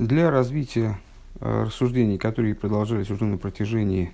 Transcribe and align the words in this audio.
Для 0.00 0.30
развития 0.30 0.98
э, 1.40 1.64
рассуждений, 1.66 2.16
которые 2.16 2.54
продолжались 2.54 3.10
уже 3.10 3.26
на 3.26 3.36
протяжении, 3.36 4.12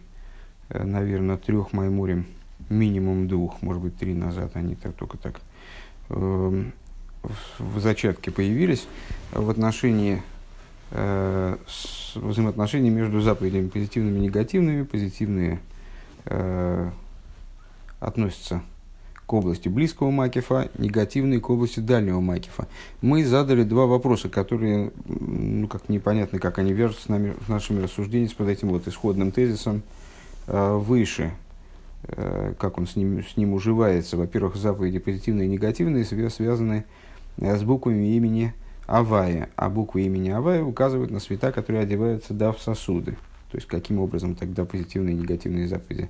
э, 0.68 0.82
наверное, 0.82 1.36
трех 1.36 1.72
маймурим, 1.72 2.26
минимум 2.68 3.28
двух, 3.28 3.62
может 3.62 3.80
быть, 3.80 3.96
три 3.96 4.12
назад, 4.12 4.50
они 4.56 4.74
так, 4.74 4.94
только 4.94 5.16
так 5.16 5.40
э, 6.08 6.64
в 7.60 7.78
зачатке 7.78 8.32
появились, 8.32 8.88
в 9.30 9.48
отношении 9.48 10.24
э, 10.90 11.56
с, 11.68 12.16
взаимоотношений 12.16 12.90
между 12.90 13.20
заповедями 13.20 13.68
позитивными 13.68 14.18
и 14.18 14.22
негативными. 14.22 14.82
Позитивные 14.82 15.60
э, 16.24 16.90
относятся 18.00 18.60
к 19.26 19.32
области 19.32 19.68
близкого 19.68 20.10
Макифа, 20.10 20.70
негативные 20.78 21.40
к 21.40 21.50
области 21.50 21.80
дальнего 21.80 22.20
Макифа. 22.20 22.68
Мы 23.02 23.24
задали 23.24 23.64
два 23.64 23.86
вопроса, 23.86 24.28
которые, 24.28 24.92
ну, 25.04 25.66
как 25.66 25.88
непонятно, 25.88 26.38
как 26.38 26.58
они 26.58 26.72
вяжутся 26.72 27.02
с, 27.02 27.08
нами, 27.08 27.34
с 27.44 27.48
нашими 27.48 27.82
рассуждениями, 27.82 28.32
под 28.34 28.48
этим 28.48 28.68
вот 28.68 28.86
исходным 28.86 29.32
тезисом 29.32 29.82
э, 30.46 30.76
выше, 30.76 31.32
э, 32.04 32.54
как 32.58 32.78
он 32.78 32.86
с 32.86 32.94
ним, 32.94 33.24
с 33.24 33.36
ним 33.36 33.54
уживается. 33.54 34.16
Во-первых, 34.16 34.54
заповеди 34.54 35.00
позитивные 35.00 35.46
и 35.46 35.50
негативные 35.50 36.04
связаны 36.04 36.84
э, 37.38 37.56
с 37.56 37.62
буквами 37.64 38.14
имени 38.16 38.54
Авая, 38.86 39.48
а 39.56 39.68
буквы 39.68 40.02
имени 40.02 40.30
Авая 40.30 40.62
указывают 40.62 41.10
на 41.10 41.18
света, 41.18 41.50
которые 41.50 41.82
одеваются 41.82 42.32
да, 42.32 42.52
в 42.52 42.60
сосуды. 42.60 43.16
То 43.50 43.58
есть, 43.58 43.66
каким 43.66 43.98
образом 43.98 44.36
тогда 44.36 44.64
позитивные 44.64 45.16
и 45.16 45.18
негативные 45.18 45.66
заповеди 45.66 46.08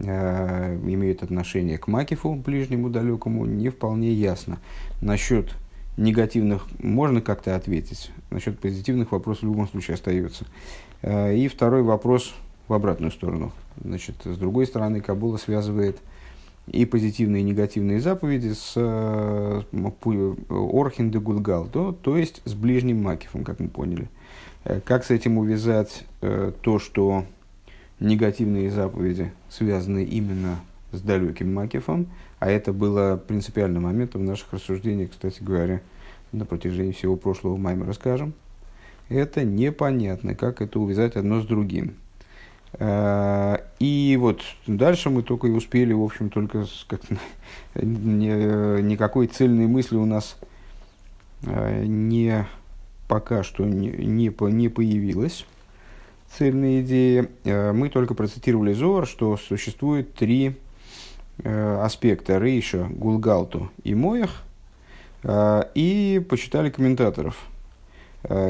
имеют 0.00 1.22
отношение 1.22 1.78
к 1.78 1.88
Макифу, 1.88 2.34
ближнему, 2.34 2.88
далекому, 2.88 3.46
не 3.46 3.68
вполне 3.68 4.12
ясно. 4.12 4.58
Насчет 5.00 5.54
негативных 5.98 6.66
можно 6.78 7.20
как-то 7.20 7.56
ответить, 7.56 8.10
насчет 8.30 8.58
позитивных 8.58 9.12
вопрос 9.12 9.40
в 9.40 9.42
любом 9.42 9.68
случае 9.68 9.96
остается. 9.96 10.46
Э, 11.02 11.34
и 11.34 11.48
второй 11.48 11.82
вопрос 11.82 12.34
в 12.68 12.72
обратную 12.72 13.10
сторону. 13.10 13.52
Значит, 13.82 14.16
с 14.24 14.36
другой 14.38 14.66
стороны, 14.66 15.00
Кабула 15.00 15.36
связывает 15.36 15.98
и 16.66 16.84
позитивные 16.84 17.40
и 17.42 17.44
негативные 17.44 18.00
заповеди 18.00 18.52
с 18.52 18.74
э, 18.76 19.62
Орхин 20.50 21.10
де 21.10 21.18
Гулгал, 21.18 21.66
то, 21.66 21.92
то 21.92 22.16
есть 22.16 22.42
с 22.44 22.54
ближним 22.54 23.02
Макифом, 23.02 23.44
как 23.44 23.58
мы 23.60 23.68
поняли. 23.68 24.08
Как 24.84 25.04
с 25.04 25.10
этим 25.10 25.38
увязать 25.38 26.04
то, 26.20 26.78
что 26.78 27.24
негативные 28.00 28.70
заповеди 28.70 29.32
связаны 29.48 30.04
именно 30.04 30.60
с 30.92 31.00
далеким 31.00 31.54
Макифом, 31.54 32.08
а 32.38 32.50
это 32.50 32.72
было 32.72 33.16
принципиальным 33.16 33.84
моментом 33.84 34.24
наших 34.24 34.52
рассуждениях, 34.52 35.10
кстати 35.10 35.42
говоря, 35.42 35.80
на 36.32 36.44
протяжении 36.44 36.92
всего 36.92 37.16
прошлого 37.16 37.56
майма 37.56 37.86
расскажем. 37.86 38.34
Это 39.08 39.44
непонятно, 39.44 40.34
как 40.34 40.60
это 40.60 40.78
увязать 40.78 41.16
одно 41.16 41.40
с 41.40 41.46
другим. 41.46 41.94
А, 42.74 43.62
и 43.78 44.16
вот 44.20 44.42
дальше 44.66 45.08
мы 45.08 45.22
только 45.22 45.46
и 45.46 45.50
успели, 45.50 45.92
в 45.92 46.02
общем, 46.02 46.28
только 46.28 46.66
как, 46.86 47.00
никакой 47.74 49.26
цельной 49.26 49.66
мысли 49.66 49.96
у 49.96 50.04
нас 50.04 50.36
а, 51.46 51.82
не, 51.82 52.46
пока 53.08 53.42
что 53.42 53.64
не, 53.64 53.88
не, 53.88 54.32
не 54.52 54.68
появилось 54.68 55.46
цельные 56.36 56.82
идеи. 56.82 57.28
Э, 57.44 57.72
мы 57.72 57.88
только 57.88 58.14
процитировали 58.14 58.72
Зор, 58.72 59.06
что 59.06 59.36
существует 59.36 60.14
три 60.14 60.56
э, 61.38 61.80
аспекта 61.82 62.38
Рейша, 62.38 62.86
Гулгалту 62.90 63.70
и 63.84 63.94
Моях, 63.94 64.42
э, 65.22 65.62
и 65.74 66.24
почитали 66.28 66.70
комментаторов, 66.70 67.36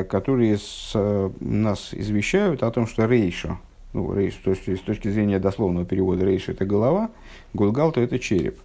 которые 0.08 0.56
с, 0.56 0.94
нас 1.40 1.92
извещают 1.92 2.62
о 2.62 2.70
том, 2.70 2.86
что 2.86 3.04
Рейша, 3.04 3.58
ну, 3.92 4.14
рейш, 4.14 4.34
с, 4.34 4.38
точки, 4.38 4.74
с 4.74 4.80
точки 4.80 5.08
зрения 5.08 5.38
дословного 5.38 5.84
перевода 5.84 6.24
Рейша 6.24 6.52
это 6.52 6.64
голова, 6.64 7.10
Гулгалту 7.52 8.00
это 8.00 8.18
череп, 8.18 8.58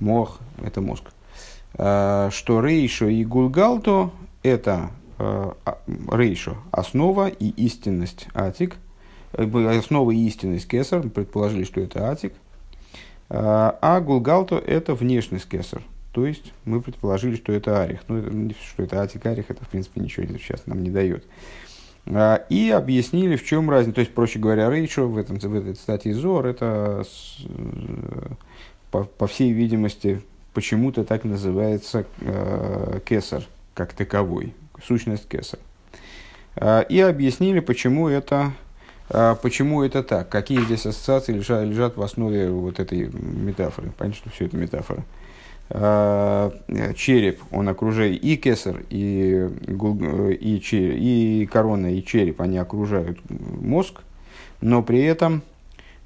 Мох 0.00 0.40
это 0.62 0.82
мозг. 0.82 1.04
Что 1.72 2.30
Рейша 2.60 3.06
и 3.06 3.24
Гулгалту 3.24 4.12
это 4.42 4.90
рейшо– 5.18 6.56
основа 6.70 7.28
и 7.28 7.48
истинность 7.50 8.28
атик. 8.34 8.76
Э, 9.32 9.78
основа 9.78 10.10
и 10.10 10.26
истинность 10.26 10.68
кесар, 10.68 11.02
предположили, 11.08 11.64
что 11.64 11.80
это 11.80 12.10
атик. 12.10 12.32
Э, 13.30 13.72
а 13.80 14.00
гулгалто– 14.00 14.56
это 14.66 14.94
внешность 14.94 15.48
кесар. 15.48 15.82
То 16.12 16.26
есть 16.26 16.52
мы 16.64 16.80
предположили, 16.80 17.36
что 17.36 17.52
это 17.52 17.82
арих. 17.82 18.00
Ну, 18.08 18.50
что 18.72 18.84
это 18.84 19.02
атик, 19.02 19.26
арих, 19.26 19.50
это 19.50 19.64
в 19.64 19.68
принципе 19.68 20.00
ничего 20.00 20.26
сейчас 20.38 20.66
нам 20.66 20.82
не 20.82 20.90
дает. 20.90 21.24
И 22.06 22.70
объяснили, 22.70 23.34
в 23.34 23.44
чем 23.44 23.68
разница. 23.68 23.96
То 23.96 24.00
есть, 24.02 24.14
проще 24.14 24.38
говоря, 24.38 24.70
рейшо 24.70 25.08
в, 25.08 25.16
этом, 25.16 25.38
в 25.38 25.54
этой 25.54 25.74
статье 25.74 26.14
Зор, 26.14 26.46
это, 26.46 27.02
по, 28.90 29.04
по 29.04 29.26
всей 29.26 29.52
видимости, 29.52 30.22
почему-то 30.52 31.02
так 31.02 31.24
называется 31.24 32.06
э, 32.20 33.00
кесар 33.04 33.44
как 33.74 33.92
таковой 33.92 34.54
сущность 34.82 35.28
кеса. 35.28 35.58
А, 36.56 36.80
и 36.80 37.00
объяснили, 37.00 37.60
почему 37.60 38.08
это, 38.08 38.52
а, 39.10 39.34
почему 39.34 39.82
это 39.82 40.02
так, 40.02 40.28
какие 40.28 40.60
здесь 40.60 40.86
ассоциации 40.86 41.32
лежат, 41.32 41.64
лежат 41.64 41.96
в 41.96 42.02
основе 42.02 42.50
вот 42.50 42.80
этой 42.80 43.10
метафоры. 43.12 43.92
Понятно, 43.98 44.20
что 44.20 44.30
все 44.30 44.46
это 44.46 44.56
метафора. 44.56 45.04
А, 45.70 46.52
череп, 46.96 47.40
он 47.50 47.68
окружает 47.68 48.22
и 48.22 48.36
кесар, 48.36 48.82
и, 48.90 49.50
и, 49.68 51.42
и 51.42 51.46
корона, 51.46 51.94
и 51.94 52.04
череп, 52.04 52.40
они 52.40 52.58
окружают 52.58 53.18
мозг, 53.28 54.02
но 54.60 54.82
при 54.82 55.02
этом, 55.02 55.42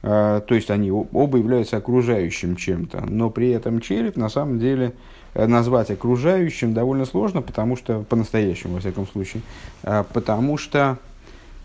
то 0.00 0.47
есть 0.49 0.71
они 0.71 0.91
оба 0.93 1.39
являются 1.39 1.77
окружающим 1.77 2.55
чем-то, 2.56 3.05
но 3.09 3.31
при 3.31 3.50
этом 3.50 3.81
череп 3.81 4.17
на 4.17 4.29
самом 4.29 4.61
деле 4.61 4.95
назвать 5.34 5.91
окружающим 5.91 6.75
довольно 6.75 7.05
сложно, 7.05 7.43
потому 7.43 7.77
что, 7.77 8.00
по-настоящему, 8.00 8.75
во 8.75 8.81
всяком 8.81 9.06
случае, 9.06 9.43
э, 9.83 10.05
потому 10.12 10.56
что 10.56 10.99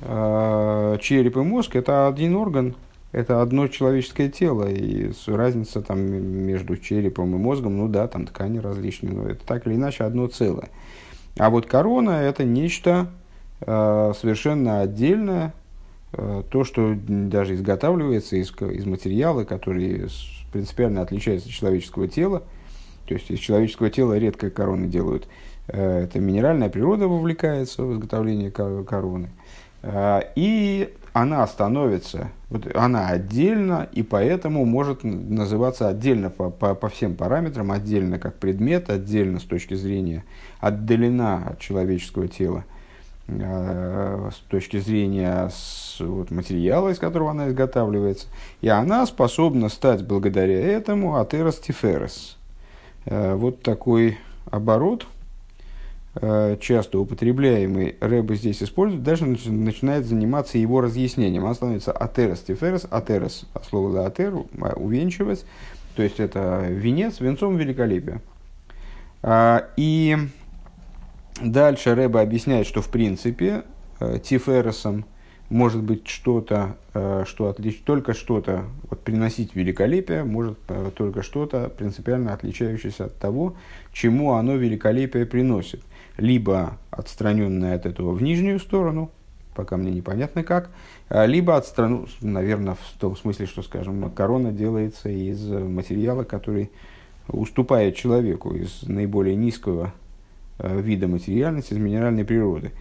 э, 0.02 0.98
череп 1.02 1.38
и 1.38 1.42
мозг– 1.42 1.76
это 1.78 2.08
один 2.08 2.36
орган, 2.36 2.76
это 3.12 3.42
одно 3.42 3.68
человеческое 3.68 4.28
тело, 4.28 4.68
и 4.68 5.12
разница 5.28 5.82
там 5.82 6.00
между 6.02 6.78
черепом 6.78 7.36
и 7.36 7.38
мозгом, 7.38 7.78
ну 7.78 7.88
да, 7.88 8.08
там 8.08 8.26
ткани 8.26 8.58
различные, 8.58 9.14
но 9.14 9.28
это 9.28 9.46
так 9.46 9.68
или 9.68 9.76
иначе 9.76 10.04
одно 10.04 10.28
целое. 10.28 10.70
А 11.38 11.50
вот 11.50 11.66
корона– 11.66 12.10
это 12.22 12.44
нечто 12.44 13.08
э, 13.62 14.14
совершенно 14.20 14.82
отдельное, 14.82 15.54
э, 16.12 16.44
то, 16.50 16.64
что 16.64 16.96
даже 17.08 17.56
изготавливается 17.56 18.36
из, 18.36 18.52
из 18.52 18.86
материала, 18.86 19.44
который 19.44 20.08
принципиально 20.52 21.02
отличается 21.02 21.48
от 21.48 21.54
человеческого 21.54 22.08
тела, 22.08 22.44
то 23.06 23.14
есть 23.14 23.30
из 23.32 23.40
человеческого 23.40 23.90
тела 23.90 24.18
редко 24.18 24.50
короны 24.50 24.88
делают. 24.88 25.28
Э, 25.68 26.04
это 26.04 26.20
минеральная 26.20 26.70
природа 26.70 27.08
вовлекается 27.08 27.84
в 27.84 27.94
изготовление 27.94 28.52
короны. 28.52 29.30
Э, 29.82 30.22
и 30.36 30.94
она 31.14 31.46
становится, 31.46 32.32
вот 32.50 32.76
она 32.76 33.10
отдельно, 33.10 33.88
и 33.92 34.02
поэтому 34.02 34.66
может 34.66 35.04
называться 35.04 35.88
отдельно 35.88 36.32
по, 36.32 36.50
по, 36.50 36.74
по 36.74 36.90
всем 36.90 37.16
параметрам, 37.16 37.72
отдельно 37.72 38.18
как 38.18 38.36
предмет, 38.40 38.90
отдельно 38.90 39.40
с 39.40 39.44
точки 39.44 39.76
зрения 39.76 40.24
отдалена 40.60 41.50
от 41.50 41.60
человеческого 41.60 42.28
тела, 42.28 42.66
э, 43.28 44.30
с 44.34 44.38
точки 44.50 44.80
зрения 44.80 45.50
с, 45.54 46.00
вот, 46.00 46.32
материала, 46.32 46.90
из 46.90 46.98
которого 46.98 47.30
она 47.30 47.48
изготавливается. 47.50 48.28
И 48.62 48.68
она 48.68 49.06
способна 49.06 49.70
стать 49.70 50.04
благодаря 50.04 50.60
этому 50.60 51.20
атерос 51.20 51.60
тиферес, 51.60 52.38
вот 53.06 53.62
такой 53.62 54.18
оборот, 54.54 55.08
э, 56.16 56.58
часто 56.60 57.00
употребляемый, 57.00 57.96
Рэба 58.00 58.36
здесь 58.36 58.62
использует, 58.62 59.04
даже 59.04 59.26
начинает 59.26 60.06
заниматься 60.06 60.58
его 60.58 60.82
разъяснением. 60.82 61.44
Он 61.44 61.56
становится 61.56 61.92
атерос 61.92 62.42
тиферес, 62.42 62.86
атерос, 62.90 63.46
от 63.54 63.66
слова 63.66 64.06
атер, 64.06 64.36
а, 64.62 64.74
увенчивать, 64.76 65.46
то 65.96 66.04
есть 66.04 66.20
это 66.20 66.68
венец, 66.70 67.20
венцом 67.20 67.58
великолепия. 67.58 68.22
А, 69.22 69.70
и 69.76 70.18
дальше 71.42 71.96
Рэба 71.96 72.22
объясняет, 72.22 72.68
что 72.68 72.82
в 72.82 72.90
принципе 72.90 73.64
э, 74.00 74.20
тифересом 74.24 75.06
может 75.54 75.84
быть 75.84 76.08
что-то, 76.08 76.78
э, 76.96 77.26
что 77.28 77.48
отлич... 77.48 77.82
только 77.86 78.14
что-то, 78.14 78.66
вот 78.90 79.02
приносить 79.02 79.56
великолепие, 79.56 80.24
может 80.24 80.58
э, 80.68 80.90
только 80.96 81.22
что-то 81.22 81.70
принципиально 81.70 82.34
отличающееся 82.34 83.06
от 83.06 83.20
того, 83.20 83.56
чему 83.94 84.34
оно 84.34 84.56
великолепие 84.56 85.28
приносит. 85.28 85.82
Либо 86.18 86.80
отстраненное 86.90 87.76
от 87.76 87.86
этого 87.86 88.14
в 88.14 88.22
нижнюю 88.24 88.60
сторону, 88.60 89.12
пока 89.54 89.78
мне 89.78 89.92
непонятно 89.92 90.44
как, 90.44 90.72
а, 91.08 91.28
либо 91.28 91.56
отстранен, 91.56 92.08
наверное, 92.22 92.74
в 92.74 93.00
том 93.00 93.16
смысле, 93.16 93.46
что, 93.46 93.62
скажем, 93.62 94.10
корона 94.10 94.52
делается 94.52 95.10
из 95.10 95.48
материала, 95.48 96.24
который 96.24 96.72
уступает 97.28 97.96
человеку, 97.96 98.56
из 98.56 98.82
наиболее 98.84 99.36
низкого 99.36 99.94
э, 100.58 100.82
вида 100.82 101.08
материальности, 101.08 101.74
из 101.74 101.78
минеральной 101.78 102.26
природы. 102.26 102.72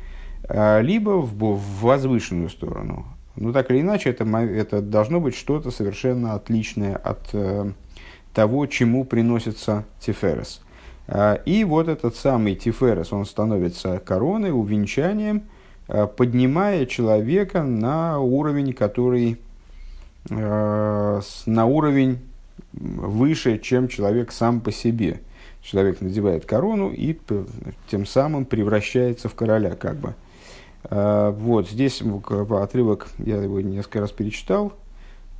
Либо 0.48 1.10
в, 1.10 1.60
возвышенную 1.80 2.50
сторону. 2.50 3.06
Ну, 3.36 3.52
так 3.52 3.70
или 3.70 3.80
иначе, 3.80 4.10
это, 4.10 4.24
это 4.24 4.82
должно 4.82 5.20
быть 5.20 5.34
что-то 5.34 5.70
совершенно 5.70 6.34
отличное 6.34 6.96
от 6.96 7.30
э, 7.32 7.70
того, 8.34 8.66
чему 8.66 9.04
приносится 9.04 9.84
Тиферес. 10.00 10.60
Э, 11.06 11.38
и 11.46 11.64
вот 11.64 11.88
этот 11.88 12.14
самый 12.16 12.54
Тиферес, 12.54 13.12
он 13.12 13.24
становится 13.24 13.98
короной, 14.00 14.50
увенчанием, 14.50 15.44
э, 15.88 16.06
поднимая 16.06 16.84
человека 16.84 17.62
на 17.62 18.20
уровень, 18.20 18.74
который 18.74 19.38
э, 20.28 21.20
на 21.46 21.66
уровень 21.66 22.18
выше, 22.72 23.58
чем 23.58 23.88
человек 23.88 24.30
сам 24.30 24.60
по 24.60 24.70
себе. 24.72 25.20
Человек 25.62 26.00
надевает 26.00 26.44
корону 26.44 26.90
и 26.90 27.16
тем 27.88 28.04
самым 28.04 28.44
превращается 28.44 29.28
в 29.28 29.34
короля, 29.34 29.70
как 29.70 29.96
бы. 29.96 30.08
А, 30.08 30.14
вот, 30.90 31.68
здесь 31.68 32.02
отрывок, 32.02 33.08
я 33.18 33.42
его 33.42 33.60
несколько 33.60 34.00
раз 34.00 34.10
перечитал, 34.10 34.72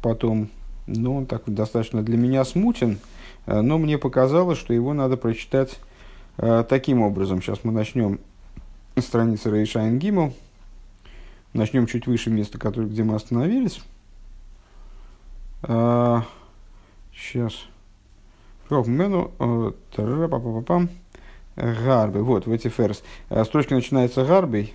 потом, 0.00 0.48
ну, 0.86 1.16
он 1.16 1.26
так 1.26 1.42
достаточно 1.46 2.02
для 2.02 2.16
меня 2.16 2.44
смутен, 2.44 2.98
а, 3.46 3.62
но 3.62 3.78
мне 3.78 3.98
показалось, 3.98 4.58
что 4.58 4.72
его 4.72 4.94
надо 4.94 5.16
прочитать 5.16 5.78
а, 6.38 6.64
таким 6.64 7.02
образом. 7.02 7.42
Сейчас 7.42 7.64
мы 7.64 7.72
начнем 7.72 8.20
страницы 8.98 9.50
Рейшайн 9.50 9.98
Гиммел, 9.98 10.32
начнем 11.52 11.86
чуть 11.86 12.06
выше 12.06 12.30
места, 12.30 12.58
который, 12.58 12.88
где 12.88 13.02
мы 13.04 13.14
остановились. 13.14 13.80
Сейчас. 17.14 17.54
Мену, 18.70 19.32
Гарби. 21.54 22.18
Вот, 22.18 22.46
в 22.46 22.50
эти 22.50 22.68
ферс. 22.68 23.04
Строчка 23.44 23.74
начинается 23.74 24.24
гарбой, 24.24 24.74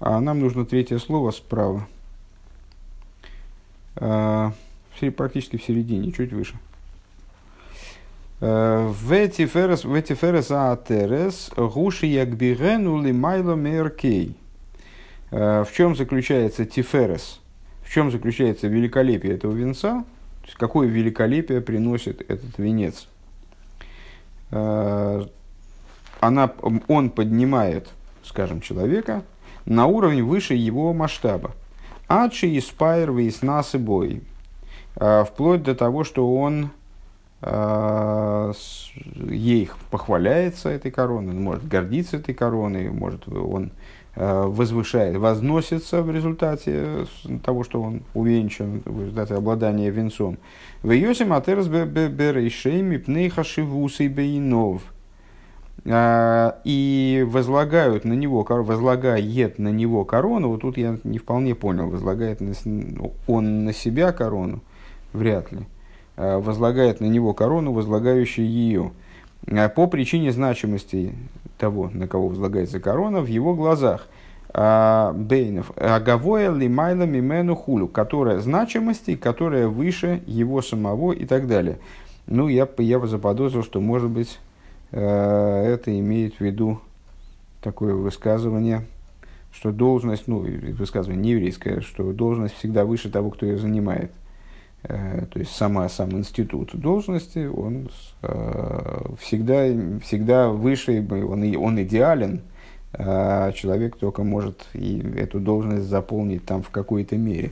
а 0.00 0.20
нам 0.20 0.40
нужно 0.40 0.64
третье 0.64 0.98
слово 0.98 1.30
справа. 1.30 1.86
А, 3.96 4.52
практически 5.16 5.56
в 5.56 5.64
середине, 5.64 6.12
чуть 6.12 6.32
выше. 6.32 6.56
А, 8.40 8.88
в 8.88 9.12
эти 9.12 9.46
ферес 9.46 10.50
атерес 10.50 11.50
гуши 11.56 12.06
ягбирену 12.06 13.02
лимайло 13.02 13.54
меркей. 13.54 14.36
А, 15.30 15.64
в 15.64 15.72
чем 15.72 15.96
заключается 15.96 16.64
тиферес? 16.64 17.40
В 17.82 17.90
чем 17.90 18.10
заключается 18.10 18.68
великолепие 18.68 19.34
этого 19.34 19.52
венца? 19.52 20.04
То 20.42 20.46
есть, 20.46 20.58
какое 20.58 20.88
великолепие 20.88 21.60
приносит 21.60 22.20
этот 22.30 22.58
венец? 22.58 23.08
Она, 24.50 26.52
он 26.88 27.10
поднимает, 27.10 27.88
скажем, 28.22 28.60
человека– 28.60 29.24
на 29.68 29.86
уровень 29.86 30.24
выше 30.24 30.54
его 30.54 30.92
масштаба. 30.94 31.52
Адши 32.08 32.46
и 32.46 32.60
спайр 32.60 33.12
выясна 33.12 33.62
бой. 33.74 34.22
А, 34.96 35.24
вплоть 35.24 35.62
до 35.62 35.74
того, 35.74 36.04
что 36.04 36.34
он 36.34 36.70
а, 37.42 38.52
ей 39.30 39.70
похваляется 39.90 40.70
этой 40.70 40.90
короной, 40.90 41.34
он 41.34 41.42
может 41.42 41.68
гордиться 41.68 42.16
этой 42.16 42.34
короной, 42.34 42.88
может 42.88 43.28
он 43.28 43.72
а, 44.16 44.46
возвышает, 44.46 45.16
возносится 45.16 46.02
в 46.02 46.10
результате 46.10 47.06
того, 47.44 47.62
что 47.62 47.82
он 47.82 48.02
увенчан, 48.14 48.80
в 48.86 49.02
результате 49.02 49.34
обладания 49.34 49.90
венцом. 49.90 50.38
В 50.82 50.92
Йосим 50.92 51.34
Атерс 51.34 51.66
Берейшейми 51.66 52.96
Пнейха 52.96 53.44
Шивусы 53.44 54.08
Бейнов– 54.08 54.82
а, 54.92 54.97
и 55.84 57.26
возлагают 57.28 58.04
на 58.04 58.12
него, 58.12 58.44
возлагает 58.48 59.58
на 59.58 59.68
него 59.68 60.04
корону, 60.04 60.48
вот 60.48 60.62
тут 60.62 60.76
я 60.76 60.98
не 61.04 61.18
вполне 61.18 61.54
понял, 61.54 61.88
возлагает 61.88 62.40
он 63.26 63.64
на 63.64 63.72
себя 63.72 64.12
корону, 64.12 64.60
вряд 65.12 65.52
ли, 65.52 65.60
а, 66.16 66.40
возлагает 66.40 67.00
на 67.00 67.06
него 67.06 67.32
корону, 67.32 67.72
возлагающую 67.72 68.46
ее, 68.46 68.92
а, 69.46 69.68
по 69.68 69.86
причине 69.86 70.32
значимости 70.32 71.14
того, 71.58 71.90
на 71.92 72.08
кого 72.08 72.28
возлагается 72.28 72.80
корона, 72.80 73.20
в 73.20 73.26
его 73.26 73.54
глазах. 73.54 74.06
Бейнов, 74.54 75.70
Агавоя 75.76 76.50
лимайла 76.50 77.02
мимену 77.02 77.54
хулю, 77.54 77.86
которая 77.86 78.40
значимости, 78.40 79.14
которая 79.14 79.68
выше 79.68 80.22
его 80.26 80.62
самого 80.62 81.12
и 81.12 81.26
так 81.26 81.46
далее. 81.46 81.78
Ну, 82.26 82.48
я, 82.48 82.66
я 82.78 83.06
заподозрил, 83.06 83.62
что, 83.62 83.80
может 83.80 84.08
быть, 84.10 84.38
это 84.90 85.98
имеет 85.98 86.34
в 86.36 86.40
виду 86.40 86.80
такое 87.60 87.94
высказывание, 87.94 88.86
что 89.52 89.72
должность, 89.72 90.28
ну, 90.28 90.38
высказывание 90.38 91.22
не 91.22 91.30
еврейское, 91.32 91.80
что 91.80 92.12
должность 92.12 92.54
всегда 92.54 92.84
выше 92.84 93.10
того, 93.10 93.30
кто 93.30 93.46
ее 93.46 93.58
занимает. 93.58 94.12
Э, 94.84 95.26
то 95.30 95.40
есть 95.40 95.50
сама, 95.52 95.88
сам 95.88 96.12
институт 96.12 96.70
должности, 96.74 97.46
он 97.46 97.90
э, 98.22 99.02
всегда, 99.20 99.66
всегда 100.00 100.48
выше, 100.48 101.04
он, 101.10 101.56
он 101.56 101.82
идеален, 101.82 102.42
а 102.92 103.52
человек 103.52 103.96
только 103.96 104.22
может 104.22 104.66
и 104.72 105.00
эту 105.16 105.40
должность 105.40 105.86
заполнить 105.86 106.44
там 106.44 106.62
в 106.62 106.70
какой-то 106.70 107.16
мере. 107.16 107.50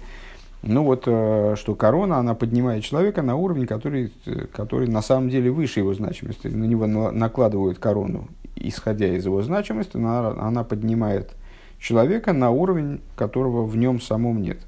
Ну 0.66 0.82
вот, 0.82 1.04
э, 1.06 1.54
что 1.56 1.76
корона, 1.76 2.18
она 2.18 2.34
поднимает 2.34 2.82
человека 2.82 3.22
на 3.22 3.36
уровень, 3.36 3.66
который, 3.66 4.12
который 4.52 4.88
на 4.88 5.00
самом 5.00 5.30
деле 5.30 5.50
выше 5.50 5.78
его 5.78 5.94
значимости. 5.94 6.48
На 6.48 6.64
него 6.64 6.86
накладывают 6.86 7.78
корону, 7.78 8.26
исходя 8.56 9.06
из 9.06 9.24
его 9.24 9.42
значимости, 9.42 9.96
она, 9.96 10.30
она 10.30 10.64
поднимает 10.64 11.30
человека 11.78 12.32
на 12.32 12.50
уровень, 12.50 13.00
которого 13.14 13.64
в 13.64 13.76
нем 13.76 14.00
самом 14.00 14.42
нет. 14.42 14.58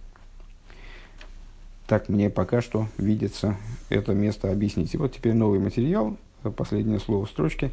Так 1.88 2.08
мне 2.08 2.30
пока 2.30 2.60
что 2.60 2.86
видится 2.96 3.56
это 3.88 4.14
место 4.14 4.52
объяснить. 4.52 4.94
И 4.94 4.98
вот 4.98 5.14
теперь 5.14 5.34
новый 5.34 5.58
материал, 5.58 6.16
последнее 6.56 7.00
слово 7.00 7.26
в 7.26 7.30
строчке. 7.30 7.72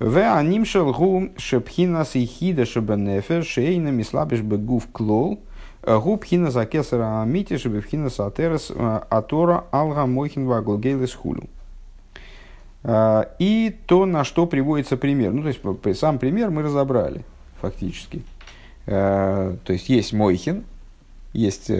В 0.00 0.18
анимшел 0.18 0.92
гум 0.92 1.30
шепхинас 1.36 2.16
и 2.16 2.24
хида 2.24 2.64
шебенефер 2.64 3.44
шейна 3.44 3.90
мислабиш 3.90 4.40
бегув 4.40 4.88
клол– 4.90 5.38
Губхина 5.82 6.50
за 6.50 6.66
кесара 6.66 7.22
амити, 7.22 7.56
чтобы 7.56 7.80
вхина 7.80 8.10
сатерес 8.10 8.70
э, 8.70 9.00
атора 9.08 9.64
алга 9.72 10.04
мойхин 10.06 10.46
ваглгейлес 10.46 11.14
хулю. 11.14 11.44
Э, 12.82 13.24
и 13.38 13.74
то, 13.86 14.04
на 14.04 14.24
что 14.24 14.46
приводится 14.46 14.98
пример. 14.98 15.32
Ну, 15.32 15.42
то 15.42 15.48
есть, 15.48 15.98
сам 15.98 16.18
пример 16.18 16.50
мы 16.50 16.62
разобрали, 16.62 17.24
фактически. 17.60 18.22
Э, 18.86 19.56
то 19.64 19.72
есть, 19.72 19.88
есть 19.88 20.12
мойхин, 20.12 20.64
есть 21.32 21.70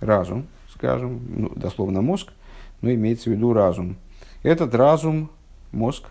разум, 0.00 0.46
скажем, 0.74 1.20
ну, 1.36 1.52
дословно 1.54 2.00
мозг, 2.00 2.32
но 2.80 2.92
имеется 2.92 3.28
в 3.28 3.32
виду 3.34 3.52
разум. 3.52 3.96
Этот 4.42 4.74
разум, 4.74 5.30
мозг, 5.70 6.04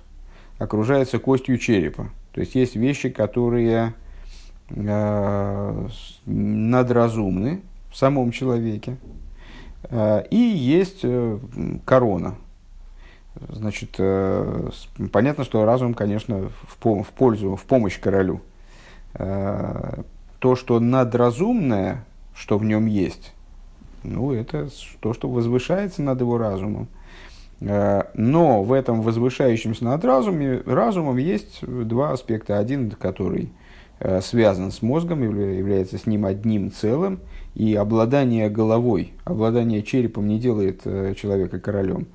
окружается 0.60 1.18
костью 1.18 1.58
черепа. 1.58 2.10
То 2.34 2.42
есть, 2.42 2.54
есть 2.54 2.76
вещи, 2.76 3.10
которые 3.10 3.88
Э, 3.88 3.92
надразумны 6.26 7.62
в 7.90 7.98
самом 7.98 8.32
человеке. 8.32 8.98
Э, 9.84 10.24
и 10.30 10.38
есть 10.38 11.02
э, 11.04 11.40
корона. 11.86 12.36
Значит, 13.48 13.96
понятно, 15.14 15.46
что 15.46 15.64
разум, 15.64 15.94
конечно, 15.94 16.50
в, 16.68 17.08
пользу, 17.16 17.56
в 17.56 17.64
помощь 17.64 17.98
королю. 17.98 18.42
То, 19.14 20.56
что 20.58 20.82
надразумное, 20.82 22.04
что 22.36 22.58
в 22.58 22.66
нем 22.66 22.88
есть, 22.88 23.34
ну, 24.04 24.34
это 24.34 24.68
то, 25.00 25.14
что 25.14 25.30
возвышается 25.30 26.02
над 26.02 26.20
его 26.20 26.38
разумом. 26.38 26.90
Но 27.62 28.64
в 28.64 28.74
этом 28.74 29.02
возвышающемся 29.02 29.86
над 29.86 30.04
разумом, 30.04 30.64
разумом 30.66 31.16
есть 31.16 31.66
два 31.66 32.12
аспекта. 32.12 32.58
Один, 32.60 32.92
который 32.92 33.46
Э, 33.46 33.61
связан 34.22 34.72
с 34.72 34.82
мозгом, 34.82 35.24
является 35.24 35.98
с 35.98 36.06
ним 36.06 36.26
одним 36.26 36.72
целым, 36.72 37.20
и 37.56 37.76
обладание 37.76 38.50
головой, 38.50 39.14
обладание 39.26 39.84
черепом 39.84 40.28
не 40.28 40.40
делает 40.40 40.82
э, 40.86 41.14
человека 41.16 41.60
королем. 41.60 42.08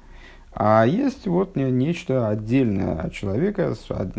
А 0.52 0.86
есть 0.86 1.26
вот 1.26 1.54
нечто 1.54 2.28
отдельное 2.28 2.98
от 2.98 3.12
человека, 3.12 3.74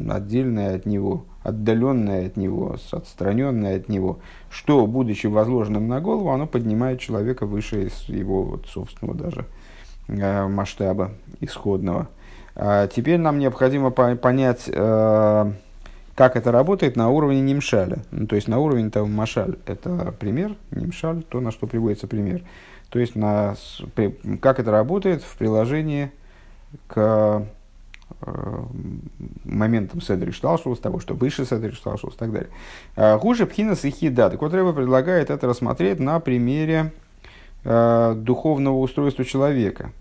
отдельное 0.08 0.76
от 0.76 0.86
него, 0.86 1.26
отдаленное 1.42 2.28
от 2.28 2.38
него, 2.38 2.76
отстраненное 2.92 3.78
от 3.78 3.90
него, 3.90 4.20
что, 4.52 4.86
будучи 4.86 5.26
возложенным 5.26 5.88
на 5.88 6.00
голову, 6.00 6.30
оно 6.30 6.46
поднимает 6.46 7.00
человека 7.00 7.48
выше 7.48 7.90
его 8.08 8.44
вот, 8.44 8.68
собственного 8.68 9.18
даже 9.18 9.46
э, 10.08 10.48
масштаба 10.48 11.14
исходного. 11.40 12.10
А 12.56 12.88
теперь 12.88 13.18
нам 13.18 13.40
необходимо 13.40 13.90
понять 13.90 14.70
как 16.18 16.36
это 16.36 16.52
работает 16.52 16.96
на 16.96 17.12
уровне 17.12 17.42
нимшаля, 17.42 18.00
ну, 18.10 18.26
то 18.26 18.36
есть 18.36 18.48
на 18.48 18.58
уровне 18.58 18.90
того 18.90 19.06
машаль. 19.06 19.56
Это 19.68 20.12
пример, 20.20 20.56
нимшаль, 20.72 21.22
то, 21.22 21.40
на 21.40 21.52
что 21.52 21.68
приводится 21.68 22.08
пример. 22.08 22.42
То 22.90 22.98
есть 22.98 23.16
на, 23.16 23.56
как 24.42 24.60
это 24.60 24.72
работает 24.72 25.22
в 25.22 25.38
приложении 25.38 26.12
к 26.88 27.46
э, 28.22 28.64
моментом 29.44 30.02
Седри 30.02 30.32
Шталшус, 30.32 30.80
того, 30.80 31.00
что 31.00 31.14
выше 31.14 31.46
Седри 31.46 31.72
Шталшус 31.72 32.16
и 32.16 32.18
так 32.18 32.32
далее. 32.32 32.50
Э, 32.96 33.20
хуже 33.20 33.46
Пхинас 33.46 33.86
и 33.86 33.92
Хида. 33.92 34.32
Так 34.32 34.42
вот, 34.42 34.52
Рэба 34.56 34.74
предлагает 34.74 35.30
это 35.30 35.46
рассмотреть 35.46 36.00
на 36.00 36.20
примере 36.20 36.94
э, 37.64 38.16
духовного 38.18 38.80
устройства 38.80 39.24
человека. 39.24 39.92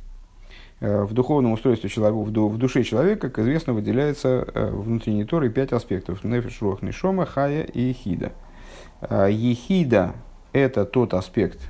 Э, 0.81 1.03
в 1.05 1.13
духовном 1.13 1.53
устройстве 1.53 1.89
человека, 1.89 2.17
в 2.17 2.59
душе 2.59 2.83
человека, 2.83 3.29
как 3.29 3.41
известно, 3.41 3.73
выделяется 3.73 4.47
э, 4.53 4.71
внутренней 4.71 5.25
Торой 5.25 5.51
пять 5.51 5.73
аспектов. 5.73 6.25
Нефиш, 6.25 6.61
Руах, 6.61 6.83
Нишома, 6.83 7.27
Хая 7.27 7.63
и 7.63 7.93
Хида. 7.93 8.33
Ехида– 9.11 10.15
это 10.53 10.87
тот 10.87 11.13
аспект 11.13 11.61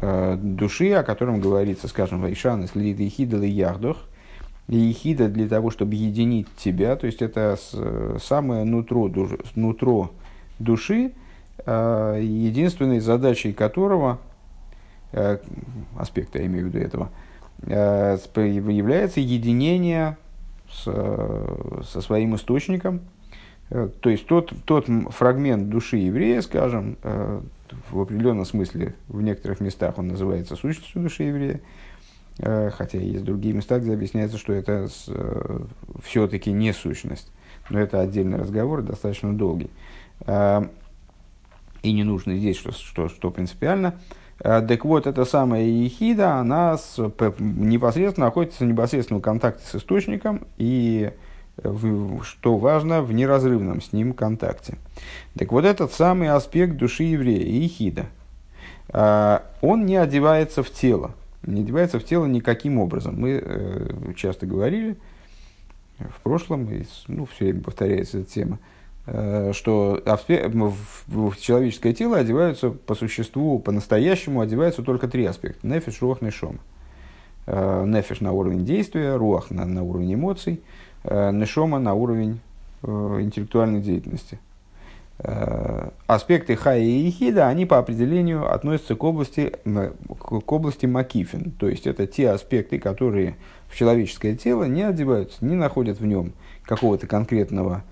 души, 0.00 0.92
о 0.92 1.02
котором 1.02 1.40
говорится, 1.40 1.88
скажем, 1.88 2.20
Вайшан, 2.20 2.68
следит 2.68 3.00
Ехида 3.00 3.42
и 3.42 3.50
Яхдох– 3.50 3.98
ехида 4.70 5.28
для 5.28 5.48
того, 5.48 5.70
чтобы 5.70 5.94
единить 5.94 6.46
тебя, 6.56 6.96
то 6.96 7.06
есть 7.06 7.22
это 7.22 7.58
самое 8.22 8.64
нутро, 8.64 9.10
нутро 9.54 10.12
души, 10.58 11.12
единственной 11.66 13.00
задачей 13.00 13.52
которого, 13.52 14.18
э, 15.12 15.38
аспекта 15.98 16.38
я 16.38 16.46
имею 16.46 16.66
в 16.66 16.68
виду 16.68 16.78
этого, 16.78 17.04
э, 17.04 17.29
является 17.66 19.20
единение 19.20 20.16
с, 20.70 20.84
со 20.84 22.00
своим 22.00 22.36
источником, 22.36 23.00
э, 23.70 23.88
то 24.00 24.10
есть 24.10 24.26
тот, 24.26 24.52
тот 24.64 24.86
фрагмент 25.10 25.68
души 25.68 25.96
еврея, 25.96 26.40
скажем, 26.42 26.96
в 27.90 28.00
определенном 28.00 28.44
смысле 28.44 28.94
в 29.08 29.22
некоторых 29.22 29.60
местах 29.60 29.98
он 29.98 30.08
называется 30.08 30.56
сущностью 30.56 31.02
души 31.02 31.24
еврея, 31.24 31.60
Э, 32.42 32.70
хотя 32.70 32.98
есть 32.98 33.24
другие 33.24 33.54
места, 33.54 33.78
где 33.78 33.92
объясняется, 33.92 34.38
что 34.38 34.52
это 34.52 34.88
э, 35.08 35.60
все-таки 36.02 36.52
не 36.52 36.72
сущность. 36.72 37.30
Но 37.68 37.78
это 37.78 38.00
отдельный 38.00 38.38
разговор, 38.38 38.82
достаточно 38.82 39.36
долгий. 39.36 39.70
Э, 40.20 40.62
и 41.82 41.92
не 41.92 42.02
нужно 42.02 42.36
здесь, 42.36 42.56
что, 42.56 42.72
что, 42.72 43.08
что 43.08 43.30
принципиально. 43.30 43.98
Так 44.42 44.84
вот, 44.84 45.06
эта 45.06 45.24
самая 45.24 45.64
ехида, 45.64 46.36
она 46.36 46.78
непосредственно 47.38 48.26
находится 48.26 48.64
в 48.64 48.66
непосредственном 48.66 49.20
контакте 49.20 49.66
с 49.66 49.74
источником 49.74 50.46
и, 50.56 51.12
что 52.22 52.56
важно, 52.56 53.02
в 53.02 53.12
неразрывном 53.12 53.82
с 53.82 53.92
ним 53.92 54.14
контакте. 54.14 54.78
Так 55.38 55.52
вот, 55.52 55.64
этот 55.66 55.92
самый 55.92 56.30
аспект 56.30 56.76
души 56.76 57.02
еврея, 57.02 57.44
ехида, 57.44 58.06
он 59.60 59.84
не 59.84 59.96
одевается 59.96 60.62
в 60.62 60.70
тело 60.70 61.12
не 61.42 61.62
одевается 61.62 61.98
в 61.98 62.04
тело 62.04 62.26
никаким 62.26 62.78
образом. 62.78 63.18
Мы 63.18 63.40
э, 63.42 64.12
часто 64.16 64.46
говорили 64.46 64.96
в 65.98 66.20
прошлом, 66.22 66.68
ну, 67.08 67.26
все 67.26 67.46
время 67.46 67.62
повторяется 67.62 68.18
эта 68.18 68.30
тема, 68.30 68.58
э, 68.58 68.79
что 69.52 70.00
в, 70.04 71.36
человеческое 71.40 71.92
тело 71.92 72.18
одеваются 72.18 72.70
по 72.70 72.94
существу, 72.94 73.58
по-настоящему 73.58 74.40
одеваются 74.40 74.82
только 74.82 75.08
три 75.08 75.24
аспекта. 75.24 75.66
Нефиш, 75.66 76.00
руах, 76.00 76.20
нешом. 76.20 76.60
Э, 77.46 77.84
нефиш 77.86 78.20
на 78.20 78.32
уровень 78.32 78.64
действия, 78.64 79.16
руах 79.16 79.50
на, 79.50 79.64
на 79.64 79.82
уровень 79.82 80.14
эмоций, 80.14 80.60
э, 81.04 81.32
нешома 81.32 81.78
на 81.78 81.94
уровень 81.94 82.40
э, 82.82 83.18
интеллектуальной 83.20 83.80
деятельности– 83.80 84.38
Э, 85.22 85.90
аспекты 86.06 86.56
хая 86.56 86.80
и 86.80 86.88
ехида, 86.88 87.48
они 87.48 87.66
по 87.66 87.78
определению 87.78 88.50
относятся 88.52 88.94
к 88.94 89.04
области, 89.04 89.52
к 89.64 90.52
области 90.52 90.86
макифин. 90.86 91.50
То 91.52 91.68
есть 91.68 91.86
это 91.86 92.06
те 92.06 92.30
аспекты, 92.30 92.78
которые 92.78 93.36
в 93.68 93.76
человеческое 93.76 94.34
тело 94.34 94.64
не 94.64 94.82
одеваются, 94.82 95.44
не 95.44 95.56
находят 95.56 96.00
в 96.00 96.06
нем 96.06 96.32
какого-то 96.62 97.06
конкретного 97.06 97.82
э, 97.84 97.89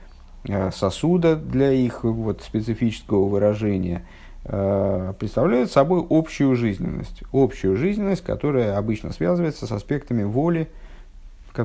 сосуда 0.73 1.37
для 1.37 1.73
их 1.73 2.05
вот, 2.05 2.43
специфического 2.43 3.29
выражения, 3.29 4.05
э, 4.45 5.13
представляют 5.19 5.71
собой 5.71 6.07
общую 6.09 6.55
жизненность. 6.57 7.23
Общую 7.33 7.77
жизненность, 7.77 8.25
которая 8.25 8.77
обычно 8.77 9.13
связывается 9.13 9.67
с 9.67 9.73
аспектами 9.73 10.23
воли, 10.23 10.69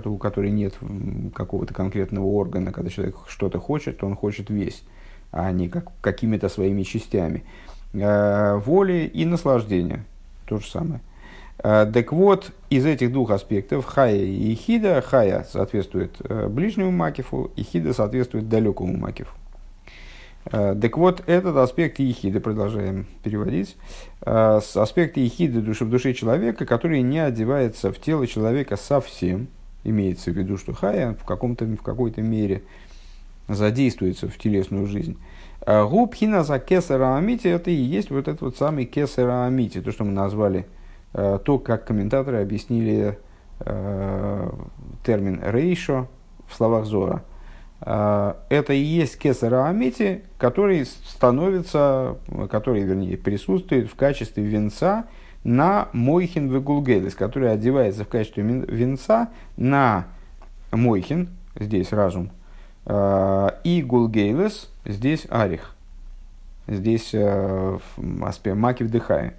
у 0.05 0.17
которой 0.17 0.51
нет 0.51 0.73
какого-то 1.35 1.73
конкретного 1.73 2.25
органа, 2.25 2.71
когда 2.71 2.89
человек 2.89 3.15
что-то 3.27 3.59
хочет, 3.59 3.99
то 3.99 4.07
он 4.07 4.15
хочет 4.15 4.49
весь 4.49 4.83
а 5.33 5.51
не 5.51 5.67
как, 5.67 5.91
какими-то 5.99 6.47
своими 6.47 6.83
частями. 6.83 7.43
Э, 7.93 8.55
воли 8.63 9.11
и 9.11 9.25
наслаждения. 9.25 10.05
То 10.45 10.59
же 10.59 10.67
самое. 10.67 11.01
Э, 11.59 11.89
так 11.91 12.11
вот, 12.11 12.51
из 12.69 12.85
этих 12.85 13.11
двух 13.11 13.31
аспектов, 13.31 13.85
хая 13.85 14.15
и 14.15 14.55
хида, 14.55 15.01
хая 15.05 15.45
соответствует 15.51 16.15
э, 16.19 16.47
ближнему 16.47 16.91
макифу, 16.91 17.51
и 17.55 17.63
хида 17.63 17.93
соответствует 17.93 18.49
далекому 18.49 18.97
макифу. 18.97 19.33
Так 20.51 20.97
вот, 20.97 21.23
этот 21.25 21.55
аспект 21.55 21.99
ехиды, 21.99 22.41
продолжаем 22.41 23.05
переводить, 23.23 23.77
аспект 24.19 25.15
ехиды 25.15 25.61
души 25.61 25.85
в 25.85 25.89
душе 25.89 26.13
человека, 26.13 26.65
который 26.65 27.01
не 27.01 27.19
одевается 27.19 27.93
в 27.93 27.97
тело 27.97 28.27
человека 28.27 28.75
совсем, 28.75 29.47
имеется 29.85 30.31
в 30.31 30.37
виду, 30.37 30.57
что 30.57 30.73
хая 30.73 31.13
в, 31.13 31.23
каком-то, 31.23 31.63
в 31.63 31.81
какой-то 31.81 32.21
мере– 32.21 32.63
задействуется 33.47 34.27
в 34.27 34.37
телесную 34.37 34.87
жизнь. 34.87 35.17
Губхина 35.65 36.43
за 36.43 36.59
кесара 36.59 37.17
амити, 37.17 37.47
это 37.47 37.71
и 37.71 37.75
есть 37.75 38.09
вот 38.09 38.27
этот 38.27 38.41
вот 38.41 38.57
самый 38.57 38.85
кесара 38.85 39.45
амити, 39.45 39.81
то, 39.81 39.91
что 39.91 40.03
мы 40.03 40.11
назвали, 40.11 40.59
э, 40.59 40.63
то, 41.13 41.59
как 41.59 41.85
комментаторы 41.85 42.41
объяснили 42.41 43.17
э, 43.59 44.49
термин 45.05 45.41
рейшо 45.43 46.07
в 46.47 46.55
словах 46.55 46.85
Зора. 46.85 47.23
Э, 47.81 48.33
это 48.49 48.73
и 48.73 48.81
есть 48.81 49.17
кесара 49.17 49.67
амити, 49.67 50.23
который 50.37 50.85
становится, 50.85 52.17
который, 52.49 52.83
вернее, 52.83 53.17
присутствует 53.17 53.89
в 53.89 53.95
качестве 53.95 54.43
венца 54.43 55.05
на 55.43 55.89
мойхин 55.93 56.49
вегулгелис, 56.49 57.15
который 57.15 57.51
одевается 57.51 58.05
в 58.05 58.07
качестве 58.07 58.43
венца 58.43 59.29
на 59.57 60.07
мойхин, 60.71 61.29
здесь 61.59 61.91
разум, 61.91 62.31
Э, 62.85 63.49
и 63.63 63.81
гулгейлес, 63.81 64.69
здесь 64.85 65.25
арих. 65.29 65.75
Здесь 66.67 67.11
э, 67.13 67.77
аспект 68.21 68.57
маки 68.57 68.83
вдыхая. 68.83 69.35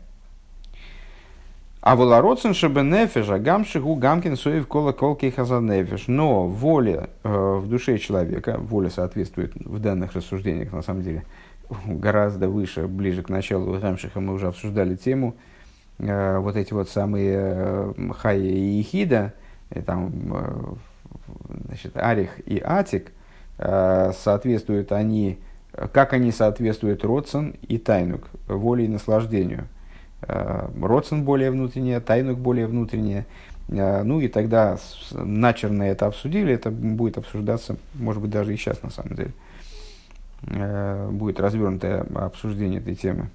А 1.84 1.96
волороцен 1.96 2.54
шебе 2.54 2.82
нефеша 2.82 3.38
гамшигу 3.38 3.94
гамкин 3.94 4.36
соев 4.36 4.66
кола 4.66 4.92
колки 4.92 5.28
хазанефеш. 5.28 6.04
Но 6.06 6.46
воля 6.46 7.10
э, 7.22 7.58
в 7.60 7.68
душе 7.68 7.98
человека, 7.98 8.56
воля 8.58 8.88
соответствует 8.88 9.52
в 9.56 9.78
данных 9.80 10.14
рассуждениях, 10.14 10.72
на 10.72 10.82
самом 10.82 11.02
деле, 11.02 11.24
гораздо 11.86 12.48
выше, 12.48 12.86
ближе 12.86 13.22
к 13.22 13.28
началу 13.28 13.78
Гамшиха 13.78 14.20
мы 14.20 14.32
уже 14.32 14.46
обсуждали 14.46 14.96
тему, 14.96 15.34
э, 15.98 16.38
вот 16.38 16.56
эти 16.56 16.72
вот 16.72 16.88
самые 16.88 17.36
э, 17.38 17.92
Хая 18.16 18.38
и 18.38 18.80
Ихида, 18.80 19.34
и 19.74 19.80
там, 19.82 20.12
э, 20.32 20.74
значит, 21.66 21.96
Арих 21.98 22.40
и 22.46 22.62
Атик– 22.64 23.12
Э, 23.58 24.12
соответствуют 24.16 24.92
они, 24.92 25.38
как 25.92 26.12
они 26.12 26.32
соответствуют 26.32 27.04
Родсон 27.04 27.54
и 27.68 27.78
Тайнук, 27.78 28.28
воле 28.48 28.86
и 28.86 28.88
наслаждению. 28.88 29.68
Э, 30.26 30.68
Родсон 30.80 31.24
более 31.24 31.50
внутреннее, 31.50 32.00
Тайнук 32.00 32.38
более 32.38 32.66
внутреннее. 32.66 33.26
Э, 33.68 34.02
ну 34.02 34.20
и 34.20 34.28
тогда 34.28 34.78
начерно 35.12 35.84
это 35.84 36.06
обсудили, 36.06 36.52
это 36.52 36.70
будет 36.70 37.18
обсуждаться, 37.18 37.76
может 37.94 38.22
быть, 38.22 38.30
даже 38.30 38.52
и 38.54 38.56
сейчас 38.56 38.82
на 38.82 38.90
самом 38.90 39.16
деле. 39.16 39.32
Будет 41.10 41.40
развернутое 41.40 42.04
обсуждение 42.14 42.78
этой 42.78 42.94
темы. 42.94 43.30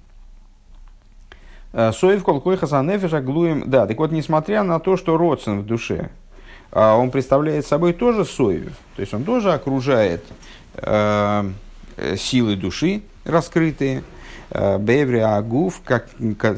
Соев 1.72 2.22
колкой 2.22 2.56
хасанефиша 2.56 3.20
глуем. 3.20 3.68
Да, 3.68 3.88
так 3.88 3.98
вот, 3.98 4.12
несмотря 4.12 4.62
на 4.62 4.78
то, 4.78 4.96
что 4.96 5.16
Родсон 5.18 5.60
в 5.60 5.66
душе, 5.66 6.10
а 6.72 6.96
он 6.96 7.10
представляет 7.10 7.66
собой 7.66 7.92
тоже 7.92 8.24
соев, 8.24 8.72
то 8.94 9.00
есть 9.00 9.12
он 9.12 9.24
тоже 9.24 9.52
окружает 9.52 10.24
э, 10.76 11.50
силы 12.16 12.56
души 12.56 13.02
раскрытые, 13.24 13.98
э, 13.98 14.02
беври 14.50 15.18
агуф, 15.18 15.80
как, 15.84 16.08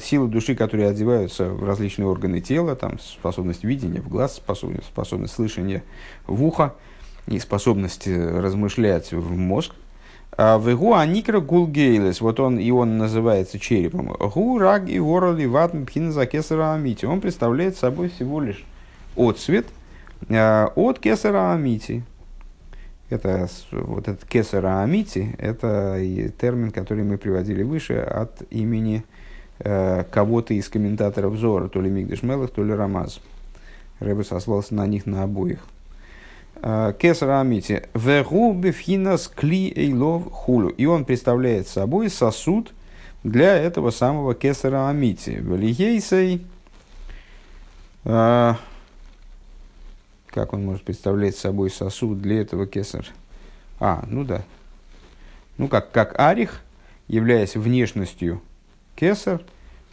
силы 0.03 0.29
души, 0.29 0.55
которые 0.55 0.89
одеваются 0.89 1.49
в 1.49 1.65
различные 1.65 2.07
органы 2.07 2.41
тела, 2.41 2.75
там 2.75 2.99
способность 2.99 3.65
видения 3.65 4.01
в 4.01 4.09
глаз, 4.09 4.37
способность, 4.37 4.87
способность 4.87 5.35
слышания 5.35 5.83
в 6.27 6.45
ухо 6.45 6.75
и 7.27 7.39
способность 7.39 8.07
размышлять 8.07 9.13
в 9.13 9.37
мозг. 9.37 9.73
А 10.35 10.57
в 10.57 10.71
его 10.71 10.97
аникра 10.97 11.41
гулгейлес, 11.41 12.23
вот 12.23 12.41
он, 12.41 12.59
и 12.59 12.71
он 12.71 12.97
называется 12.97 13.59
черепом. 13.59 14.07
Гу 14.07 14.59
раг 14.59 14.89
и 14.89 14.99
вороли 14.99 15.45
ватм 15.45 15.85
пхинзакесара 15.85 16.73
амити. 16.73 17.05
Он 17.05 17.21
представляет 17.21 17.77
собой 17.77 18.09
всего 18.09 18.41
лишь 18.41 18.65
отцвет– 19.15 19.67
Э, 20.29 20.69
от 20.75 20.99
кесара 20.99 21.53
амити. 21.53 22.05
Это, 23.13 23.47
вот 23.73 24.09
этот 24.09 24.25
кесара 24.25 24.83
амити, 24.83 25.35
это 25.39 25.99
термин, 26.41 26.71
который 26.71 27.05
мы 27.05 27.19
приводили 27.19 27.63
выше 27.63 27.99
от 27.99 28.43
имени 28.51 29.05
э, 29.59 30.05
кого-то 30.11 30.55
из 30.55 30.71
комментаторов 30.71 31.37
Зора, 31.37 31.69
то 31.69 31.83
ли 31.83 31.91
Мигдеш 31.91 32.23
Мелах, 32.23 32.51
то 32.51 32.65
ли 32.65 32.73
Рамаз. 32.73 33.21
Рэбе 34.01 34.25
сослался 34.25 34.75
на 34.75 34.87
них 34.87 35.05
на 35.05 35.25
обоих. 35.25 35.59
Кесар 36.63 37.31
Амити. 37.31 37.83
Вегу 37.93 38.55
бифхинас 38.55 39.29
кли 39.29 39.73
эйлов 39.77 40.31
хулю. 40.33 40.69
И 40.69 40.87
он 40.87 41.05
представляет 41.05 41.69
собой 41.69 42.09
сосуд 42.09 42.73
для 43.25 43.57
этого 43.57 43.91
самого 43.91 44.35
кесара 44.35 44.89
Амити. 44.89 45.39
Валиейсей. 45.43 46.47
Как 50.33 50.55
он 50.55 50.65
может 50.65 50.83
представлять 50.83 51.37
собой 51.37 51.71
сосуд 51.71 52.21
для 52.21 52.41
этого 52.41 52.67
кесара? 52.67 53.05
А, 53.79 54.05
ну 54.09 54.25
да. 54.25 54.43
Ну 55.59 55.69
как, 55.69 55.93
как 55.93 56.19
арих, 56.19 56.63
являясь 57.07 57.55
внешностью 57.55 58.41
кесар, 58.97 59.43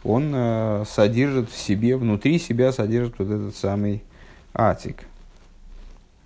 он 0.02 0.32
э, 0.34 0.84
содержит 0.88 1.50
в 1.50 1.56
себе, 1.56 1.96
внутри 1.96 2.38
себя 2.38 2.72
содержит 2.72 3.18
вот 3.18 3.28
этот 3.28 3.54
самый 3.54 4.02
атик. 4.54 5.04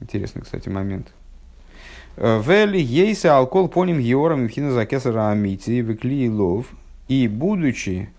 Интересный, 0.01 0.43
кстати, 0.43 0.69
момент. 0.69 1.09
Э, 2.17 2.41
Вели 2.41 2.81
ейса 2.81 3.37
алкол 3.37 3.69
поним 3.69 4.01
геором 4.01 4.47
и 4.47 4.71
за 4.71 4.87
кесара 4.87 5.31
амити 5.31 5.81
векли 5.81 6.31
лов. 6.31 6.67
И 7.09 7.27
будучи, 7.27 8.11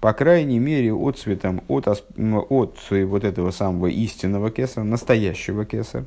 по 0.00 0.14
крайней 0.14 0.58
мере, 0.58 0.94
отцветом 0.94 1.62
от, 1.68 1.86
от 1.86 2.78
вот 2.90 3.24
этого 3.24 3.50
самого 3.50 3.86
истинного 3.88 4.50
кесара, 4.50 4.84
настоящего 4.84 5.64
кесара, 5.64 6.06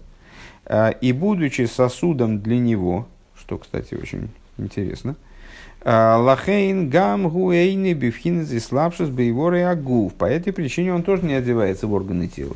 э, 0.65 0.93
и 0.99 1.13
будучи 1.13 1.67
сосудом 1.67 2.41
для 2.41 2.57
него, 2.57 3.07
что, 3.35 3.59
кстати, 3.59 3.93
очень 3.93 4.29
интересно, 4.57 5.15
э, 5.83 6.15
Лахейн 6.15 6.89
гам 6.89 7.29
гуэйни 7.29 7.93
бифхин 7.93 8.45
зислабшис 8.45 9.09
бейворы 9.09 9.61
агув. 9.61 10.13
По 10.15 10.25
этой 10.25 10.53
причине 10.53 10.93
он 10.93 11.03
тоже 11.03 11.23
не 11.25 11.35
одевается 11.35 11.85
в 11.85 11.93
органы 11.93 12.27
тела. 12.27 12.55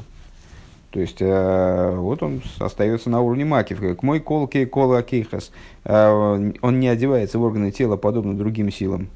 То 0.89 1.00
есть, 1.01 1.17
э, 1.20 1.96
вот 1.96 2.24
он 2.24 2.41
остается 2.58 3.12
на 3.12 3.22
уровне 3.22 3.46
макив, 3.46 3.79
как 3.79 4.01
мой 4.01 4.22
колки 4.22 4.65
кола 4.65 5.03
кейхас. 5.03 5.51
Он 5.84 6.79
не 6.79 6.88
одевается 6.88 7.38
в 7.38 7.44
органы 7.44 7.72
тела, 7.72 7.98
подобно 7.98 8.36
другим 8.36 8.72
силам, 8.72 9.10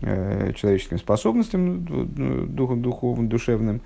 человеческим 0.00 0.98
способностям, 0.98 1.84
дух, 2.54 2.76
духовным, 2.76 3.28
душевным. 3.28 3.80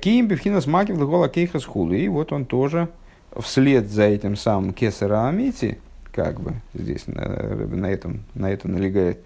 Ким 0.00 0.26
бифхинас 0.26 0.66
макив 0.66 0.98
кола 0.98 1.28
кейхас 1.28 1.64
хули. 1.64 1.98
И 1.98 2.08
вот 2.08 2.32
он 2.32 2.44
тоже 2.44 2.88
вслед 3.36 3.88
за 3.88 4.04
этим 4.04 4.36
самым 4.36 4.72
кесара 4.72 5.28
амити, 5.28 5.78
как 6.12 6.40
бы 6.40 6.54
здесь 6.74 7.06
на, 7.06 7.22
на, 7.22 7.86
этом, 7.86 8.24
на 8.34 8.50
это 8.50 8.68
налегает, 8.68 9.20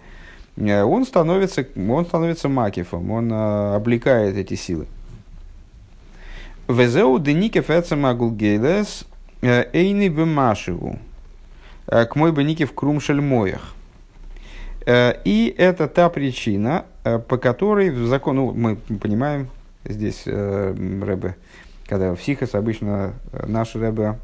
он 0.57 1.05
становится, 1.05 1.65
он 1.75 2.05
становится 2.05 2.49
макифом, 2.49 3.09
он 3.09 3.33
облекает 3.33 4.37
эти 4.37 4.53
силы. 4.53 4.85
Везеу 6.67 7.19
деники 7.19 7.59
фецем 7.59 8.05
агулгейлес 8.05 9.05
э, 9.41 9.65
эйни 9.73 10.07
бемашеву. 10.07 10.97
Э, 11.87 12.05
к 12.05 12.15
мой 12.15 12.31
беники 12.31 12.63
в 12.63 12.73
крумшельмоях. 12.73 13.61
Э, 13.61 13.82
и 14.85 15.55
это 15.57 15.87
та 15.87 16.09
причина, 16.09 16.85
по 17.03 17.37
которой 17.37 17.89
в 17.89 18.07
закон, 18.07 18.35
ну, 18.35 18.51
мы 18.51 18.75
понимаем, 18.75 19.47
здесь 19.85 20.23
Рэбе, 20.25 21.35
когда 21.87 22.15
в 22.15 22.21
Сихас 22.21 22.55
обычно 22.55 23.13
наш 23.47 23.75
Рэбе 23.75 24.19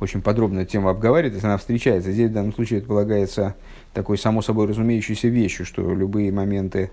очень 0.00 0.22
подробно 0.22 0.60
эту 0.60 0.72
тему 0.72 0.88
обговаривает, 0.88 1.34
если 1.34 1.46
она 1.46 1.58
встречается. 1.58 2.12
Здесь 2.12 2.30
в 2.30 2.32
данном 2.32 2.54
случае 2.54 2.78
это 2.78 2.88
полагается 2.88 3.54
такой 3.92 4.18
само 4.18 4.42
собой 4.42 4.66
разумеющейся 4.66 5.28
вещью, 5.28 5.66
что 5.66 5.94
любые 5.94 6.32
моменты 6.32 6.90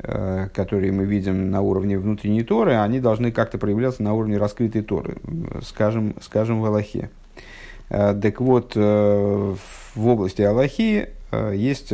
Э, 0.00 0.48
которые 0.52 0.90
мы 0.90 1.04
видим 1.04 1.52
на 1.52 1.60
уровне 1.60 1.96
внутренней 1.96 2.42
Торы, 2.42 2.74
они 2.74 2.98
должны 2.98 3.30
как-то 3.30 3.58
проявляться 3.58 4.02
на 4.02 4.12
уровне 4.12 4.38
раскрытой 4.38 4.82
Торы, 4.82 5.18
скажем, 5.62 6.16
скажем 6.20 6.60
в 6.60 6.64
Аллахе. 6.66 7.10
Э, 7.90 8.12
так 8.20 8.40
вот, 8.40 8.72
э, 8.74 9.54
в 9.94 10.08
области 10.08 10.42
Аллахи 10.42 11.10
есть, 11.54 11.92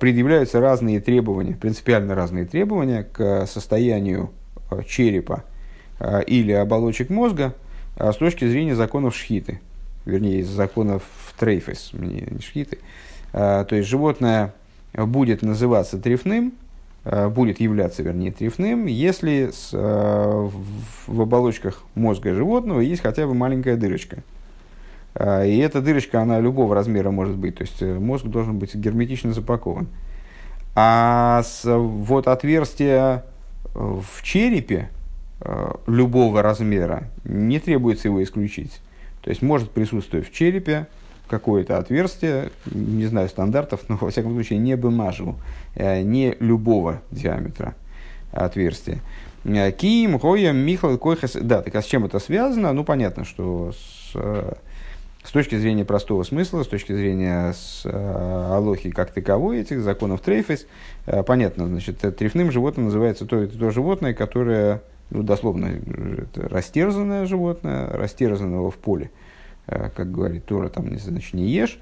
предъявляются 0.00 0.60
разные 0.60 1.00
требования, 1.00 1.54
принципиально 1.54 2.14
разные 2.14 2.44
требования 2.44 3.04
к 3.04 3.46
состоянию 3.46 4.30
черепа 4.86 5.44
или 6.26 6.52
оболочек 6.52 7.10
мозга 7.10 7.54
с 7.96 8.16
точки 8.16 8.46
зрения 8.46 8.74
законов 8.74 9.14
шхиты, 9.14 9.60
вернее, 10.04 10.42
законов 10.44 11.02
трейфес, 11.38 11.90
не 11.92 12.40
шхиты. 12.40 12.78
То 13.32 13.66
есть 13.70 13.88
животное 13.88 14.54
будет 14.94 15.42
называться 15.42 15.98
трефным, 15.98 16.54
Э, 17.04 17.28
будет 17.28 17.60
являться, 17.60 18.02
вернее, 18.02 18.32
трефным, 18.32 18.86
если 18.86 19.50
с, 19.52 19.70
э, 19.74 20.48
в 21.06 21.20
оболочках 21.20 21.82
мозга 21.94 22.32
животного 22.32 22.80
есть 22.80 23.02
хотя 23.02 23.26
бы 23.26 23.34
маленькая 23.34 23.76
дырочка. 23.76 24.22
Э, 25.14 25.48
и 25.48 25.58
эта 25.58 25.80
дырочка, 25.80 26.20
она 26.20 26.40
любого 26.40 26.74
размера 26.74 27.10
может 27.10 27.36
быть, 27.36 27.56
то 27.56 27.62
есть 27.62 27.80
мозг 27.82 28.26
должен 28.26 28.58
быть 28.58 28.74
герметично 28.74 29.32
запакован. 29.32 29.88
А 30.74 31.42
с, 31.44 31.64
вот 31.64 32.26
отверстие 32.26 33.22
в 33.74 34.22
черепе 34.22 34.90
любого 35.86 36.42
размера 36.42 37.04
не 37.24 37.60
требуется 37.60 38.08
его 38.08 38.22
исключить. 38.22 38.80
То 39.20 39.30
есть 39.30 39.42
может 39.42 39.70
присутствовать 39.70 40.28
в 40.28 40.32
черепе 40.32 40.86
какое-то 41.28 41.78
отверстие, 41.78 42.50
не 42.66 43.06
знаю 43.06 43.28
стандартов, 43.28 43.80
но 43.88 43.96
во 43.96 44.10
всяком 44.10 44.32
случае 44.34 44.58
не 44.58 44.76
бумажу, 44.76 45.36
э, 45.74 46.02
не 46.02 46.36
любого 46.40 47.00
диаметра 47.10 47.74
отверстия. 48.32 48.98
Э, 49.44 49.72
Киим, 49.72 50.18
Гоя, 50.18 50.52
Михал, 50.52 50.98
Койхас. 50.98 51.32
Да, 51.40 51.62
так 51.62 51.74
а 51.74 51.82
с 51.82 51.86
чем 51.86 52.04
это 52.04 52.18
связано? 52.18 52.72
Ну, 52.72 52.84
понятно, 52.84 53.24
что 53.24 53.72
с, 53.72 54.12
э, 54.14 54.52
с 55.24 55.30
точки 55.30 55.56
зрения 55.56 55.84
простого 55.84 56.22
смысла, 56.22 56.62
с 56.62 56.68
точки 56.68 56.92
зрения 56.92 57.52
с, 57.52 57.84
алохи 57.86 58.90
как 58.90 59.10
таковой, 59.10 59.60
этих 59.60 59.80
законов 59.80 60.20
трейфес, 60.20 60.66
понятно, 61.26 61.66
значит, 61.66 61.98
трефным 62.16 62.52
животным 62.52 62.86
называется 62.86 63.24
то, 63.24 63.46
то 63.46 63.70
животное, 63.70 64.12
которое, 64.12 64.82
ну, 65.08 65.22
дословно, 65.22 65.70
растерзанное 66.34 67.24
животное, 67.24 67.88
растерзанного 67.88 68.70
в 68.70 68.76
поле. 68.76 69.10
Э, 69.66 69.90
как 69.94 70.12
говорит 70.12 70.44
Тора, 70.46 70.68
там, 70.68 70.96
значит, 70.98 71.34
не 71.34 71.48
ешь, 71.48 71.78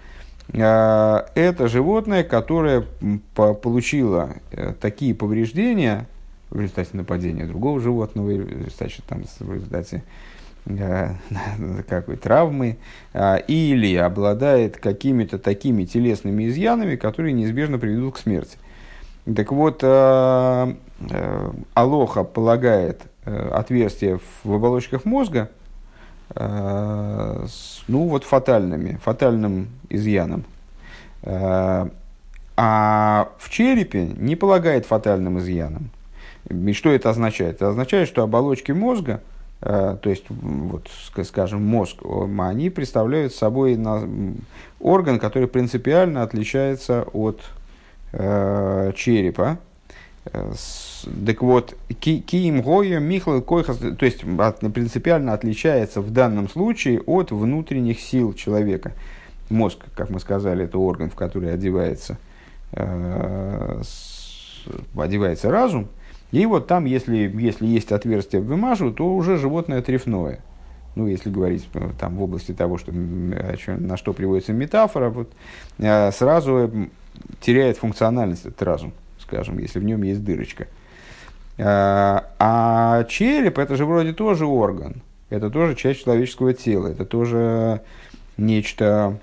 э, 0.53 1.19
это 1.35 1.69
животное, 1.69 2.23
которое 2.23 2.85
получило 3.35 4.37
э, 4.53 4.73
такие 4.81 5.15
повреждения 5.15 6.07
в 6.51 6.61
результате 6.61 6.97
нападения 6.97 7.47
другого 7.47 7.81
животного, 7.81 8.27
в 8.27 8.31
результате, 8.31 9.03
в 9.41 9.55
результате 9.55 10.05
какой 11.89 12.17
травмы, 12.17 12.77
или 13.49 13.97
обладает 13.97 14.77
какими-то 14.77 15.39
такими 15.39 15.85
телесными 15.85 16.49
изъянами, 16.49 16.97
которые 16.97 17.33
неизбежно 17.33 17.79
приведут 17.79 18.15
к 18.15 18.19
смерти. 18.19 18.59
Так 19.35 19.53
вот, 19.53 19.83
Алоха 21.75 22.25
полагает 22.25 23.03
отверстие 23.25 24.21
в 24.45 24.53
оболочках 24.53 25.05
мозга– 25.05 25.51
Э, 26.35 27.47
ну 27.89 28.09
вот 28.09 28.25
фатальными, 28.25 28.99
фатальным 29.03 29.69
изъяном. 29.89 30.45
Э, 31.23 31.89
а 32.57 33.29
в 33.39 33.51
черепе 33.51 34.07
не 34.17 34.37
полагает 34.37 34.87
фатальным 34.87 35.39
изъяном. 35.39 35.91
И 36.49 36.73
что 36.73 36.91
это 36.91 37.11
означает? 37.11 37.57
Это 37.57 37.69
означает, 37.71 38.09
что 38.09 38.23
оболочки 38.23 38.73
мозга, 38.73 39.13
э, 39.13 39.32
то 39.63 40.01
есть, 40.05 40.25
вот, 40.29 40.89
скажем, 41.25 41.63
мозг, 41.63 42.03
они 42.39 42.69
представляют 42.69 43.33
собой 43.33 43.79
орган, 44.81 45.19
который 45.19 45.47
принципиально 45.49 46.23
отличается 46.23 47.07
от 47.13 47.41
черепа, 48.13 49.59
так 50.25 51.43
вот, 51.43 51.77
Киим 52.01 52.63
Гоя 52.63 53.01
Михал 53.01 53.43
Койхас, 53.43 53.79
то 53.79 54.05
есть 54.05 54.21
принципиально 54.21 55.33
отличается 55.33 56.01
в 56.01 56.13
данном 56.13 56.49
случае 56.49 57.01
от 57.01 57.31
внутренних 57.33 58.01
сил 58.01 58.33
человека. 58.33 58.93
Мозг, 59.49 59.79
как 59.95 60.11
мы 60.11 60.21
сказали, 60.21 60.65
это 60.65 60.79
орган, 60.79 61.11
в 61.11 61.15
который 61.15 61.53
одевается, 61.53 62.19
э, 62.73 63.83
одевается 64.97 65.51
разум. 65.51 65.89
И 66.33 66.45
вот 66.47 66.67
там, 66.67 66.87
если, 66.87 67.31
если 67.35 67.67
есть 67.67 67.93
отверстие 67.93 68.43
в 68.43 68.47
вымажу, 68.47 68.93
то 68.93 69.15
уже 69.15 69.37
животное 69.37 69.83
трефное. 69.83 70.41
Ну, 70.97 71.07
если 71.07 71.31
говорить 71.31 71.69
э, 71.75 71.91
там, 71.99 72.17
в 72.17 72.23
области 72.23 72.53
того, 72.53 72.79
что, 72.79 72.93
на 72.93 73.97
что 73.97 74.13
приводится 74.13 74.53
метафора, 74.53 75.11
вот, 75.11 75.31
э, 75.79 76.11
сразу 76.11 76.71
теряет 77.41 77.79
функциональность 77.79 78.47
этот 78.47 78.63
разум 78.63 78.93
скажем, 79.33 79.59
если 79.59 79.79
в 79.79 79.85
нем 79.85 80.03
есть 80.03 80.23
дырочка. 80.23 80.69
А, 81.59 82.27
а 82.39 83.05
череп 83.05 83.59
это 83.59 83.77
же 83.77 83.87
вроде 83.87 84.13
тоже 84.13 84.45
орган, 84.45 85.03
это 85.31 85.51
тоже 85.51 85.75
часть 85.75 86.05
человеческого 86.05 86.53
тела, 86.53 86.89
это 86.89 87.07
тоже 87.07 87.81
нечто, 88.37 89.19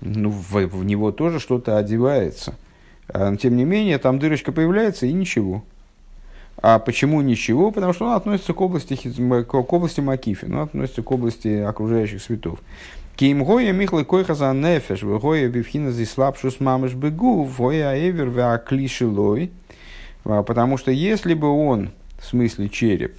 ну, 0.00 0.30
в, 0.30 0.52
в 0.52 0.84
него 0.84 1.10
тоже 1.10 1.40
что-то 1.40 1.78
одевается. 1.78 2.54
Тем 3.40 3.56
не 3.56 3.64
менее, 3.64 3.98
там 3.98 4.20
дырочка 4.20 4.52
появляется 4.52 5.06
и 5.06 5.12
ничего. 5.12 5.64
А 6.62 6.78
почему 6.78 7.20
ничего? 7.22 7.70
Потому 7.70 7.92
что 7.92 8.06
он 8.06 8.12
относится 8.14 8.52
к 8.52 8.60
области, 8.60 8.94
к 8.96 9.72
области 9.72 10.00
Макифи, 10.00 10.44
он 10.44 10.58
относится 10.58 11.02
к 11.02 11.10
области 11.10 11.48
окружающих 11.48 12.22
светов. 12.22 12.58
Ким 13.16 13.44
гоя 13.44 13.72
михлы 13.72 14.04
койха 14.04 14.34
за 14.34 14.52
нефеш, 14.52 15.02
гоя 15.02 15.48
бифхина 15.48 15.90
здесь 15.90 16.10
слабшус 16.10 16.60
мамыш 16.60 16.94
бегу, 16.94 17.44
гоя 17.44 17.94
эвер 17.98 18.58
клишилой. 18.58 19.50
А, 20.24 20.42
потому 20.42 20.76
что 20.76 20.90
если 20.90 21.34
бы 21.34 21.48
он, 21.48 21.90
в 22.18 22.26
смысле 22.26 22.68
череп, 22.68 23.16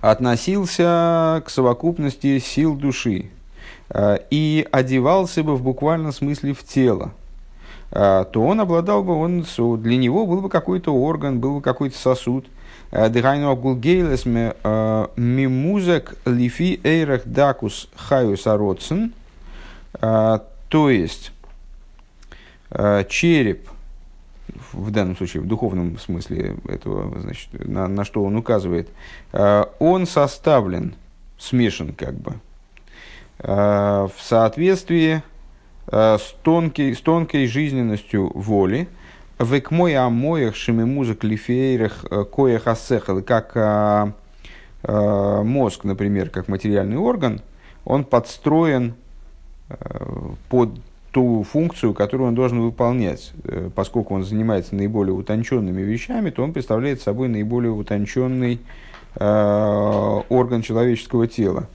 относился 0.00 1.42
к 1.44 1.50
совокупности 1.50 2.38
сил 2.38 2.74
души 2.74 3.30
а, 3.90 4.16
и 4.30 4.66
одевался 4.70 5.42
бы 5.42 5.56
в 5.56 5.62
буквальном 5.62 6.12
смысле 6.12 6.54
в 6.54 6.64
тело, 6.64 7.12
то 7.90 8.30
он 8.34 8.60
обладал 8.60 9.02
бы, 9.02 9.14
он, 9.14 9.44
для 9.82 9.96
него 9.96 10.26
был 10.26 10.40
бы 10.42 10.48
какой-то 10.48 10.94
орган, 10.94 11.40
был 11.40 11.56
бы 11.56 11.62
какой-то 11.62 11.98
сосуд. 11.98 12.46
А, 12.92 13.08
Дыхайну 13.08 13.50
агулгейлес 13.50 14.26
мимузек 15.16 16.16
лифи 16.24 16.80
эйрах 16.84 17.22
дакус 17.24 17.88
хаюс 17.96 18.46
ароцен. 18.46 19.12
То 20.00 20.88
есть, 20.88 21.32
череп, 23.08 23.68
в 24.72 24.90
данном 24.92 25.16
случае, 25.16 25.42
в 25.42 25.48
духовном 25.48 25.98
смысле 25.98 26.56
этого, 26.68 27.20
значит, 27.20 27.48
на, 27.52 27.88
на 27.88 28.04
что 28.04 28.22
он 28.22 28.36
указывает, 28.36 28.88
он 29.32 30.06
составлен, 30.06 30.94
смешан 31.38 31.92
как 31.92 32.14
бы, 32.14 32.34
в 33.38 34.12
соответствии 34.20 35.16
Э, 35.16 35.39
с 35.90 36.34
тонкой, 36.42 36.94
с 36.94 37.00
тонкой 37.00 37.46
жизненностью 37.46 38.30
воли, 38.34 38.88
век 39.38 39.70
мой 39.70 39.96
амоях 39.96 40.54
шимимузык 40.54 41.24
лифейрах 41.24 42.04
э, 42.10 42.24
коях 42.24 42.66
асехал, 42.66 43.22
как 43.22 43.52
а, 43.56 44.12
мозг, 44.82 45.84
например, 45.84 46.30
как 46.30 46.48
материальный 46.48 46.96
орган, 46.96 47.42
он 47.84 48.04
подстроен 48.04 48.94
под 50.48 50.70
ту 51.12 51.42
функцию, 51.42 51.92
которую 51.94 52.28
он 52.28 52.34
должен 52.34 52.60
выполнять. 52.60 53.32
Поскольку 53.74 54.14
он 54.14 54.24
занимается 54.24 54.74
наиболее 54.74 55.12
утонченными 55.12 55.82
вещами, 55.82 56.30
то 56.30 56.42
он 56.42 56.52
представляет 56.52 57.00
собой 57.00 57.28
наиболее 57.28 57.72
утонченный 57.72 58.60
э, 59.16 60.20
орган 60.28 60.62
человеческого 60.62 61.26
тела. 61.26 61.66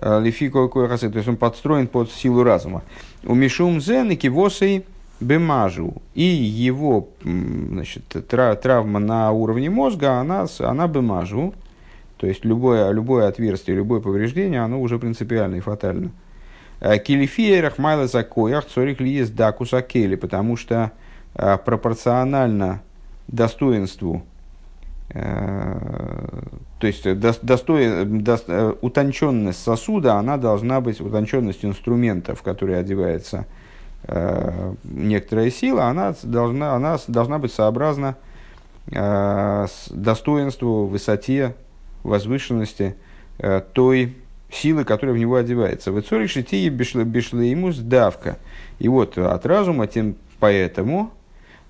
Лифико 0.00 0.68
то 0.68 0.98
есть 1.16 1.28
он 1.28 1.36
подстроен 1.36 1.88
под 1.88 2.10
силу 2.10 2.42
разума. 2.42 2.82
У 3.24 3.34
Мишум 3.34 3.80
Зен 3.80 4.10
и 4.10 4.16
Кивосей 4.16 4.84
Бемажу. 5.20 5.94
И 6.14 6.22
его 6.22 7.08
значит, 7.22 8.04
травма 8.28 9.00
на 9.00 9.32
уровне 9.32 9.70
мозга, 9.70 10.20
она, 10.20 10.46
она 10.60 10.86
Бемажу. 10.86 11.54
То 12.16 12.26
есть 12.26 12.44
любое, 12.44 12.90
любое 12.90 13.28
отверстие, 13.28 13.76
любое 13.76 14.00
повреждение, 14.00 14.60
оно 14.60 14.80
уже 14.80 14.98
принципиально 14.98 15.56
и 15.56 15.60
фатально. 15.60 16.10
Э, 16.80 16.98
Килифия 16.98 17.62
Рахмайла 17.62 18.06
Закоях 18.06 18.66
Цорих 18.66 19.00
Лиес 19.00 19.30
Дакуса 19.30 19.82
Кели, 19.82 20.16
потому 20.16 20.56
что 20.56 20.92
э, 21.34 21.58
пропорционально 21.64 22.82
достоинству 23.28 24.16
э, 24.16 24.37
то 25.10 26.86
есть 26.86 27.18
достой, 27.18 28.04
до, 28.04 28.76
утонченность 28.82 29.62
сосуда, 29.62 30.14
она 30.14 30.36
должна 30.36 30.80
быть, 30.80 31.00
утонченность 31.00 31.64
инструмента, 31.64 32.34
в 32.34 32.42
который 32.42 32.78
одевается 32.78 33.46
э, 34.04 34.74
некоторая 34.84 35.50
сила, 35.50 35.84
она 35.84 36.14
должна, 36.22 36.74
она 36.74 36.98
должна 37.08 37.38
быть 37.38 37.52
сообразна 37.52 38.16
э, 38.90 39.66
с 39.66 39.88
достоинству, 39.90 40.86
высоте, 40.86 41.54
возвышенности 42.02 42.94
э, 43.38 43.62
той 43.72 44.14
силы, 44.50 44.84
которая 44.84 45.14
в 45.14 45.18
него 45.18 45.36
одевается. 45.36 45.90
В 45.90 45.98
Ицоре 46.00 46.26
Шитии 46.26 46.68
Бишлеймус 46.68 47.78
давка. 47.78 48.38
И 48.78 48.88
вот 48.88 49.16
от 49.16 49.46
разума, 49.46 49.86
тем 49.86 50.16
поэтому 50.38 51.12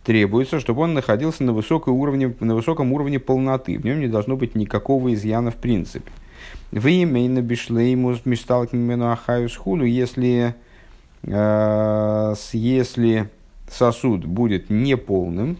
требуется, 0.09 0.59
чтобы 0.59 0.81
он 0.81 0.95
находился 0.95 1.45
на, 1.45 1.53
высокой 1.53 1.93
уровне, 1.93 2.35
на 2.41 2.55
высоком 2.55 2.95
уровне 2.95 3.19
полноты. 3.19 3.79
В 3.79 3.85
нем 3.85 4.01
не 4.01 4.09
должно 4.09 4.39
быть 4.39 4.55
никакого 4.55 5.13
изъяна 5.13 5.51
в 5.51 5.57
принципе. 5.57 6.11
В 6.71 6.87
имейна 6.87 7.43
бишлеймус 7.43 8.25
мишталкимену 8.25 9.13
ахаюс 9.13 9.55
худу, 9.55 9.85
если, 9.85 10.55
э, 11.25 12.35
если 12.55 13.29
сосуд 13.71 14.25
будет 14.25 14.71
неполным, 14.71 15.59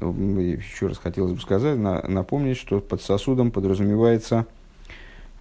еще 0.00 0.86
раз 0.86 0.98
хотелось 0.98 1.32
бы 1.32 1.40
сказать, 1.40 1.76
на, 1.76 2.00
напомнить, 2.06 2.58
что 2.58 2.78
под 2.78 3.02
сосудом 3.02 3.50
подразумевается 3.50 4.46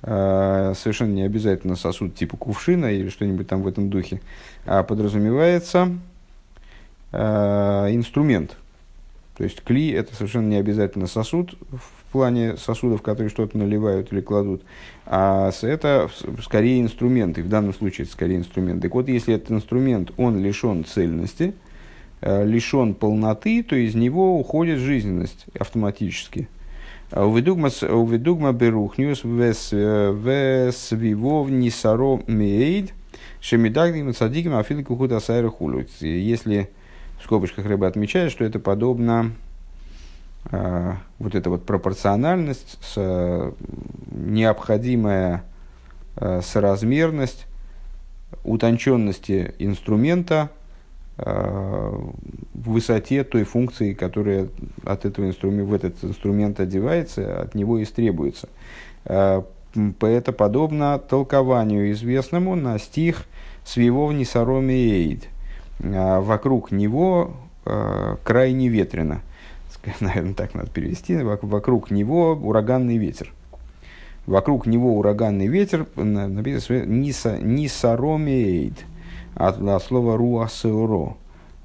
э, 0.02 0.74
совершенно 0.76 1.14
не 1.14 1.22
обязательно 1.22 1.76
сосуд 1.76 2.16
типа 2.16 2.36
кувшина 2.38 2.92
или 2.92 3.10
что-нибудь 3.10 3.48
там 3.48 3.62
в 3.62 3.68
этом 3.68 3.92
духе, 3.92 4.22
а 4.66 4.82
подразумевается 4.82 5.92
инструмент. 7.14 8.58
То 9.38 9.44
есть 9.44 9.62
кли– 9.62 9.92
это 9.92 10.16
совершенно 10.16 10.48
не 10.48 10.58
обязательно 10.58 11.08
сосуд 11.08 11.56
в 11.72 12.12
плане 12.12 12.58
сосудов, 12.58 13.02
которые 13.02 13.30
что-то 13.30 13.58
наливают 13.58 14.14
или 14.14 14.22
кладут, 14.22 14.62
а 15.08 15.52
это 15.64 16.10
скорее 16.44 16.82
инструмент, 16.82 17.40
и 17.40 17.42
в 17.42 17.50
данном 17.50 17.74
случае 17.74 18.04
это 18.06 18.14
скорее 18.14 18.38
инструмент. 18.38 18.84
Так 18.84 18.94
вот, 18.94 19.08
если 19.08 19.34
этот 19.34 19.50
инструмент, 19.52 20.12
он 20.18 20.40
лишен 20.40 20.86
цельности, 20.86 21.56
э, 22.22 22.46
лишен 22.46 22.94
полноты, 22.94 23.64
то 23.64 23.76
из 23.76 23.96
него 23.96 24.40
уходит 24.40 24.78
жизненность 24.78 25.48
автоматически. 25.60 26.48
Уведугма 27.12 28.52
берухнюс 28.54 29.24
весвивов 29.24 30.30
нисаро 31.50 32.22
мейд 32.28 32.94
шемидагдим 33.42 34.14
садигим 34.14 34.56
афилику 34.56 34.96
худа 34.96 35.20
сайрахулю. 35.20 35.88
Если 36.00 36.70
в 37.24 37.26
скобочках 37.26 37.66
рыба 37.66 37.88
отмечает, 37.88 38.34
что 38.34 38.44
это 38.44 38.60
подобно 38.60 39.32
э, 40.52 40.94
вот 41.20 41.36
эта 41.36 41.50
вот 41.50 41.66
пропорциональность, 41.66 42.78
с, 42.82 43.54
необходимая 44.12 45.46
э, 46.18 46.42
соразмерность 46.44 47.46
утонченности 48.44 49.56
инструмента 49.58 50.50
э, 51.18 51.24
в 51.24 52.70
высоте 52.70 53.24
той 53.24 53.46
функции, 53.46 53.94
которая 53.94 54.50
от 54.84 55.06
этого 55.06 55.28
инструмента, 55.28 55.64
в 55.64 55.74
этот 55.74 56.04
инструмент 56.04 56.60
одевается, 56.60 57.42
от 57.42 57.56
него 57.56 57.82
истребуется. 57.82 58.50
Э, 59.06 59.44
это 60.02 60.34
подобно 60.34 61.00
толкованию 61.00 61.90
известному 61.94 62.58
на 62.58 62.78
стих 62.80 63.24
«Свивов 63.64 64.12
несароми 64.12 64.74
эйд», 64.74 65.24
а, 65.24 65.33
вокруг 65.84 66.72
него 66.72 67.34
э, 67.66 68.16
крайне 68.24 68.70
ветрено. 68.70 69.22
Наверное, 70.00 70.34
так 70.34 70.54
надо 70.54 70.70
перевести. 70.70 71.18
Вокруг 71.18 71.92
него 71.92 72.32
ураганный 72.32 72.98
ветер. 72.98 73.34
Вокруг 74.26 74.66
него 74.66 74.98
ураганный 74.98 75.48
ветер, 75.48 75.86
написано 75.96 76.86
ниса, 76.86 77.38
нисаромеид, 77.40 78.86
от, 79.36 79.62
от 79.62 79.84
слова 79.84 80.18
руасеуро. 80.18 81.18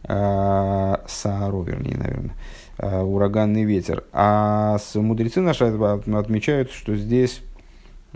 А, 0.04 1.04
сааро, 1.06 1.62
вернее, 1.62 1.96
наверное. 1.96 2.34
А, 2.78 3.04
ураганный 3.04 3.64
ветер. 3.64 4.04
А 4.12 4.78
с 4.78 4.98
мудрецы 4.98 5.40
наши 5.40 5.66
отмечают, 5.66 6.72
что 6.72 6.96
здесь 6.96 7.42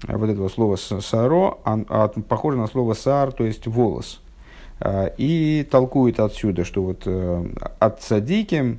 вот 0.02 0.28
этого 0.28 0.48
слова 0.48 0.76
саро, 0.76 1.60
похоже 2.28 2.56
на 2.56 2.66
слово 2.66 2.94
сар, 2.94 3.30
то 3.30 3.44
есть 3.44 3.66
волос. 3.66 4.21
А, 4.84 5.12
и 5.16 5.64
толкует 5.70 6.18
отсюда, 6.18 6.64
что 6.64 6.82
вот 6.82 7.02
э, 7.06 7.46
от 7.78 8.02
садики 8.02 8.78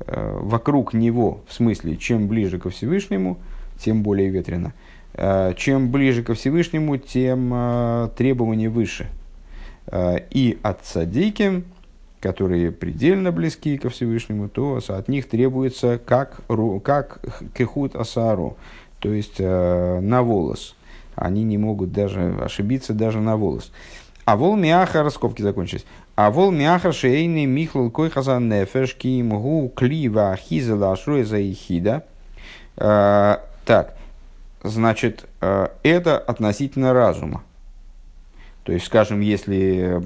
э, 0.00 0.38
вокруг 0.40 0.94
него, 0.94 1.42
в 1.46 1.52
смысле, 1.52 1.98
чем 1.98 2.28
ближе 2.28 2.58
ко 2.58 2.70
Всевышнему, 2.70 3.36
тем 3.78 4.02
более 4.02 4.30
ветрено. 4.30 4.72
А, 5.12 5.52
чем 5.52 5.90
ближе 5.90 6.22
ко 6.22 6.32
Всевышнему, 6.32 6.96
тем 6.96 7.52
э, 7.52 8.08
требования 8.16 8.70
выше. 8.70 9.08
А, 9.86 10.16
и 10.30 10.56
от 10.62 10.86
садики, 10.86 11.62
которые 12.20 12.72
предельно 12.72 13.30
близки 13.30 13.76
ко 13.76 13.90
Всевышнему, 13.90 14.48
то 14.48 14.80
от 14.88 15.08
них 15.08 15.28
требуется 15.28 16.00
как, 16.02 16.40
как 16.82 17.20
кехут 17.54 17.96
асару, 17.96 18.56
то 18.98 19.12
есть 19.12 19.38
на 19.40 20.22
волос. 20.22 20.74
Они 21.16 21.44
не 21.44 21.58
могут 21.58 21.92
даже 21.92 22.34
ошибиться 22.40 22.94
даже 22.94 23.20
на 23.20 23.36
волос. 23.36 23.70
А 24.24 24.36
вол 24.36 24.56
миахар, 24.56 25.10
скобки 25.10 25.42
закончились. 25.42 25.84
А 26.16 26.30
вол 26.30 26.50
миахар 26.50 26.94
шейный 26.94 27.44
михлал 27.44 27.90
кой 27.90 28.10
хазан 28.10 28.48
нефеш 28.48 28.94
ким 28.94 29.30
гу 29.30 29.70
клива 29.74 30.32
ахиза 30.32 30.76
лашруя 30.76 31.24
ихида. 31.24 32.04
А, 32.76 33.44
так, 33.66 33.94
значит, 34.62 35.26
а, 35.40 35.72
это 35.82 36.18
относительно 36.18 36.92
разума. 36.92 37.42
То 38.64 38.72
есть, 38.72 38.86
скажем, 38.86 39.20
если 39.20 40.00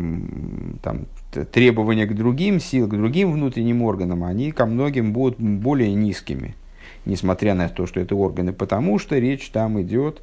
там, 0.83 1.07
требования 1.53 2.07
к 2.07 2.15
другим 2.15 2.59
силам, 2.59 2.91
к 2.91 2.97
другим 2.97 3.33
внутренним 3.33 3.83
органам, 3.83 4.25
они 4.25 4.51
ко 4.51 4.67
многим 4.67 5.13
будут 5.13 5.39
более 5.39 5.95
низкими, 5.95 6.57
несмотря 7.05 7.55
на 7.55 7.69
то, 7.69 7.87
что 7.87 8.01
это 8.01 8.17
органы, 8.17 8.53
потому 8.53 8.99
что 8.99 9.17
речь 9.17 9.49
там 9.51 9.81
идет 9.81 10.23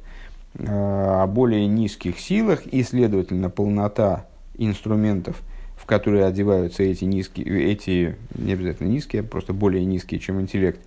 более 0.58 1.66
низких 1.66 2.18
силах, 2.18 2.66
и, 2.66 2.82
следовательно, 2.82 3.50
полнота 3.50 4.26
инструментов, 4.56 5.40
в 5.76 5.84
которые 5.86 6.24
одеваются 6.24 6.82
эти 6.82 7.04
низкие, 7.04 7.72
эти, 7.72 8.16
не 8.34 8.54
обязательно 8.54 8.88
низкие, 8.88 9.20
а 9.20 9.24
просто 9.24 9.52
более 9.52 9.84
низкие, 9.84 10.18
чем 10.18 10.40
интеллект, 10.40 10.80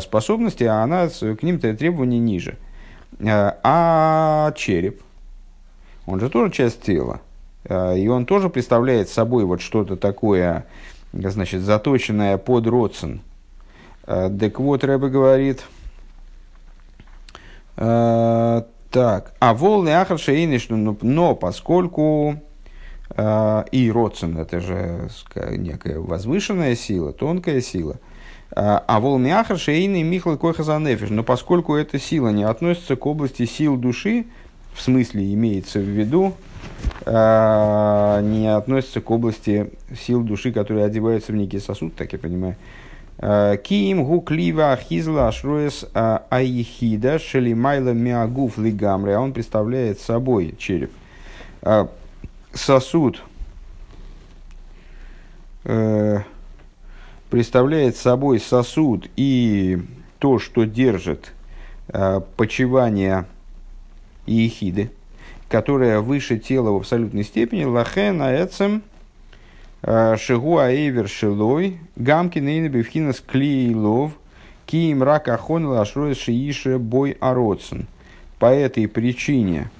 способности, 0.00 0.64
а 0.64 0.82
она, 0.82 1.08
к 1.08 1.42
ним-то 1.42 1.72
требования 1.76 2.18
ниже. 2.18 2.56
А 3.22 4.52
череп, 4.56 5.00
он 6.04 6.18
же 6.18 6.28
тоже 6.28 6.50
часть 6.50 6.82
тела. 6.82 7.20
И 7.70 8.08
он 8.08 8.26
тоже 8.26 8.48
представляет 8.50 9.08
собой 9.08 9.44
вот 9.44 9.60
что-то 9.60 9.96
такое, 9.96 10.66
значит, 11.12 11.60
заточенное 11.60 12.38
под 12.38 12.66
родствен. 12.66 13.20
Так 14.04 14.58
вот, 14.58 14.82
Рэбе 14.84 15.08
говорит, 15.08 15.64
так, 18.90 19.34
а 19.38 19.54
волны 19.54 19.90
ахар 19.90 20.18
шейниш, 20.18 20.68
но, 20.68 20.96
но 21.02 21.34
поскольку 21.34 22.36
и 23.16 23.90
родствен 23.92 24.38
это 24.38 24.60
же 24.60 25.08
некая 25.50 25.98
возвышенная 25.98 26.76
сила, 26.76 27.12
тонкая 27.12 27.60
сила, 27.60 27.96
а 28.54 29.00
волны 29.00 29.32
ахар 29.32 29.58
шейны 29.58 30.02
михлы 30.02 30.36
койхазанефиш, 30.36 31.10
но 31.10 31.22
поскольку 31.22 31.74
эта 31.74 31.98
сила 31.98 32.28
не 32.28 32.44
относится 32.44 32.96
к 32.96 33.06
области 33.06 33.46
сил 33.46 33.76
души, 33.76 34.26
в 34.78 34.80
смысле 34.80 35.34
имеется 35.34 35.80
в 35.80 35.82
виду, 35.82 36.34
э, 37.04 38.20
не 38.22 38.46
относится 38.46 39.00
к 39.00 39.10
области 39.10 39.72
сил 39.98 40.22
души, 40.22 40.52
которые 40.52 40.86
одеваются 40.86 41.32
в 41.32 41.34
некий 41.34 41.58
сосуд, 41.58 41.96
так 41.96 42.12
я 42.12 42.18
понимаю. 42.18 42.56
Э, 43.20 43.56
Киим 43.62 44.04
гуклива 44.04 44.72
ахизла 44.72 45.28
ашроес 45.28 45.84
а, 45.92 46.24
аихида 46.30 47.18
шелимайла 47.18 47.90
миагуф 47.90 48.58
лигамре. 48.58 49.16
А 49.16 49.20
он 49.20 49.32
представляет 49.32 50.00
собой 50.00 50.54
череп. 50.58 50.92
Э, 51.62 51.86
сосуд 52.52 53.22
представляет 57.30 57.96
собой 57.96 58.40
сосуд 58.40 59.10
и 59.16 59.82
то, 60.18 60.38
что 60.38 60.64
держит 60.64 61.32
почивание 62.36 63.26
и 64.24 64.34
ехиды, 64.34 64.90
которая 65.48 66.00
выше 66.00 66.38
тела 66.38 66.70
в 66.70 66.76
абсолютной 66.76 67.24
степени, 67.24 67.64
лахен 67.64 68.22
аэцем 68.22 68.76
э, 68.76 68.87
шигу 69.84 70.58
аэвер 70.58 71.08
шилой, 71.08 71.78
гамки 71.96 72.38
нейна 72.40 72.68
бифхинас 72.68 73.20
клейлов, 73.20 74.12
киим 74.66 75.02
рак 75.02 75.28
ахон 75.28 75.66
лашрой 75.66 76.14
шиише 76.14 76.78
бой 76.78 77.16
ароцен. 77.20 77.86
По 78.38 78.46
этой 78.46 78.86
причине, 78.86 79.70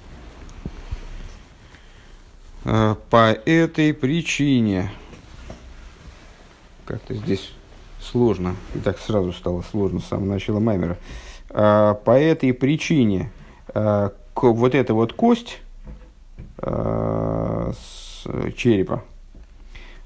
э, 2.65 2.95
по 3.09 3.31
этой 3.31 3.93
причине, 3.93 4.91
как-то 6.85 7.13
здесь 7.13 7.51
сложно, 8.01 8.55
и 8.73 8.79
так 8.79 8.99
сразу 8.99 9.31
стало 9.33 9.61
сложно 9.61 9.99
с 9.99 10.05
самого 10.05 10.33
начала 10.33 10.59
Маймера, 10.59 10.97
э, 11.49 11.95
по 12.03 12.11
этой 12.11 12.53
причине 12.53 13.31
вот 14.41 14.73
эта 14.73 14.93
вот 14.93 15.13
кость 15.13 15.59
э, 16.57 17.73
черепа, 18.57 19.03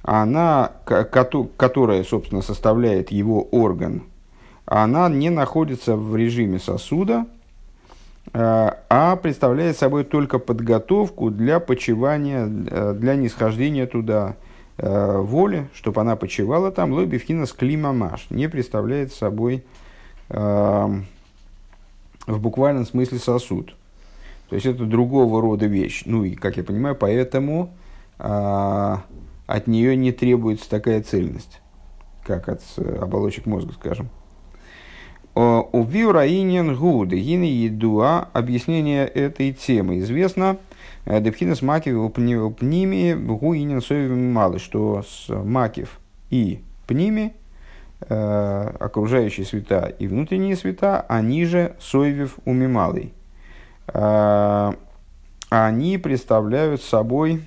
она, 0.03 0.71
которая, 0.85 2.03
собственно, 2.03 2.41
составляет 2.41 3.11
его 3.11 3.41
орган, 3.41 4.03
она 4.65 5.09
не 5.09 5.29
находится 5.29 5.95
в 5.95 6.15
режиме 6.15 6.59
сосуда, 6.59 7.25
э, 8.33 8.71
а 8.89 9.15
представляет 9.15 9.77
собой 9.77 10.03
только 10.03 10.39
подготовку 10.39 11.31
для 11.31 11.59
почивания, 11.59 12.47
э, 12.47 12.93
для 12.93 13.15
нисхождения 13.15 13.85
туда 13.87 14.35
э, 14.77 15.17
воли, 15.19 15.69
чтобы 15.73 16.01
она 16.01 16.15
почивала 16.17 16.71
там, 16.71 16.91
лобивхина 16.91 17.45
с 17.45 17.53
климамаш, 17.53 18.27
не 18.29 18.47
представляет 18.47 19.13
собой 19.13 19.63
в 20.29 21.05
буквальном 22.25 22.87
смысле 22.87 23.19
сосуд. 23.19 23.75
То 24.49 24.55
есть 24.55 24.65
это 24.65 24.85
другого 24.85 25.41
рода 25.41 25.67
вещь. 25.67 26.03
Ну 26.05 26.23
и, 26.23 26.33
как 26.33 26.57
я 26.57 26.63
понимаю, 26.63 26.95
поэтому 26.95 27.71
а, 28.17 29.03
от 29.47 29.67
нее 29.67 29.95
не 29.95 30.11
требуется 30.11 30.69
такая 30.69 31.01
цельность, 31.01 31.61
как 32.23 32.49
от 32.49 32.61
э, 32.77 32.97
оболочек 33.01 33.45
мозга, 33.45 33.73
скажем. 33.73 34.09
У 35.35 35.83
Виураинен 35.83 36.75
Гуды, 36.75 37.19
Гины 37.19 37.45
Едуа, 37.45 38.29
объяснение 38.33 39.07
этой 39.07 39.51
темы 39.51 39.99
известно. 39.99 40.57
Э, 41.05 41.19
Депхинес 41.21 41.61
Макив 41.61 42.13
Пними 42.13 43.13
Гуинен 43.13 43.81
Соевим 43.81 44.31
Малы, 44.31 44.59
что 44.59 45.03
с 45.03 45.27
Макив 45.29 45.99
и 46.29 46.61
Пними, 46.87 47.33
э, 48.01 48.71
окружающие 48.79 49.45
света 49.45 49.93
и 49.97 50.07
внутренние 50.07 50.55
света, 50.55 51.05
они 51.09 51.45
же 51.45 51.75
Соевив 51.79 52.37
Умималый 52.45 53.13
они 55.53 55.99
представляют 55.99 56.81
собой 56.81 57.43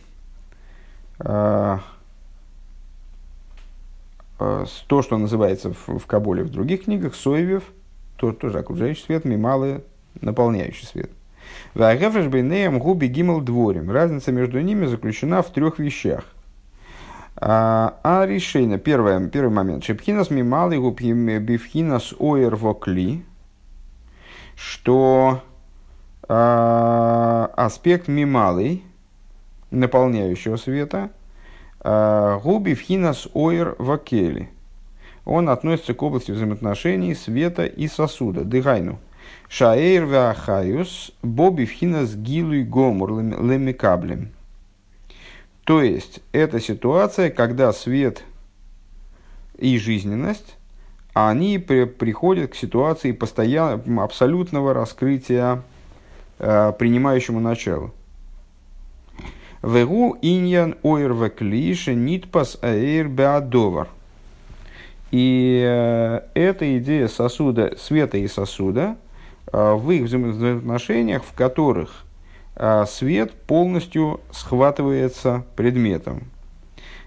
то, 1.18 1.80
что 5.02 5.16
называется 5.16 5.72
в, 5.72 5.98
в 5.98 6.06
Кабуле 6.06 6.44
в 6.44 6.50
других 6.50 6.84
книгах, 6.84 7.14
соевев, 7.14 7.64
то, 8.16 8.32
тоже 8.32 8.58
окружающий 8.58 9.02
свет, 9.02 9.24
мималы, 9.24 9.82
наполняющий 10.20 10.86
свет. 10.86 11.10
Вагефреш 11.74 12.26
губи 12.26 13.06
гимел 13.06 13.40
дворим. 13.40 13.90
Разница 13.90 14.32
между 14.32 14.60
ними 14.60 14.86
заключена 14.86 15.42
в 15.42 15.50
трех 15.50 15.78
вещах. 15.78 16.24
А, 17.38 17.98
а 18.02 18.24
решение, 18.26 18.78
первое, 18.78 19.28
первый 19.28 19.52
момент. 19.52 19.84
Шепхинас 19.84 20.30
мималы 20.30 20.78
губ 20.78 21.00
бифхинас 21.00 22.14
оер 22.18 22.56
вокли, 22.56 23.24
что 24.56 25.42
а, 26.28 27.50
аспект 27.56 28.08
мималый, 28.08 28.82
наполняющего 29.70 30.56
света, 30.56 31.10
а, 31.80 32.38
губи 32.40 32.74
вхинас 32.74 33.28
ойр 33.34 33.76
вакели. 33.78 34.50
Он 35.24 35.48
относится 35.48 35.94
к 35.94 36.02
области 36.02 36.30
взаимоотношений 36.30 37.14
света 37.14 37.66
и 37.66 37.88
сосуда. 37.88 38.44
Дыгайну. 38.44 38.98
Шаэйр 39.48 40.04
вахаюс 40.06 41.12
боби 41.22 41.66
вхинас 41.66 42.14
гилуй 42.14 42.62
гомур 42.62 43.18
лемикаблем. 43.20 44.30
То 45.64 45.82
есть, 45.82 46.20
это 46.32 46.60
ситуация, 46.60 47.30
когда 47.30 47.72
свет 47.72 48.22
и 49.58 49.78
жизненность, 49.78 50.56
они 51.12 51.58
при, 51.58 51.84
приходят 51.84 52.52
к 52.52 52.54
ситуации 52.54 53.10
постоянного, 53.10 54.04
абсолютного 54.04 54.74
раскрытия 54.74 55.62
Э, 56.38 56.72
принимающему 56.78 57.40
началу. 57.40 57.94
Вегу 59.62 60.16
иньян 60.22 60.76
ойр 60.82 61.12
веклише 61.12 61.94
нитпас 61.94 62.58
аэйр 62.62 63.08
беадовар. 63.08 63.88
И 65.10 65.62
э, 65.66 66.20
эта 66.34 66.78
идея 66.78 67.08
сосуда, 67.08 67.74
света 67.78 68.18
и 68.18 68.28
сосуда 68.28 68.96
э, 69.52 69.74
в 69.74 69.90
их 69.90 70.04
взаимоотношениях, 70.04 71.24
в 71.24 71.32
которых 71.32 72.04
свет 72.86 73.34
полностью 73.34 74.22
схватывается 74.30 75.44
предметом, 75.56 76.22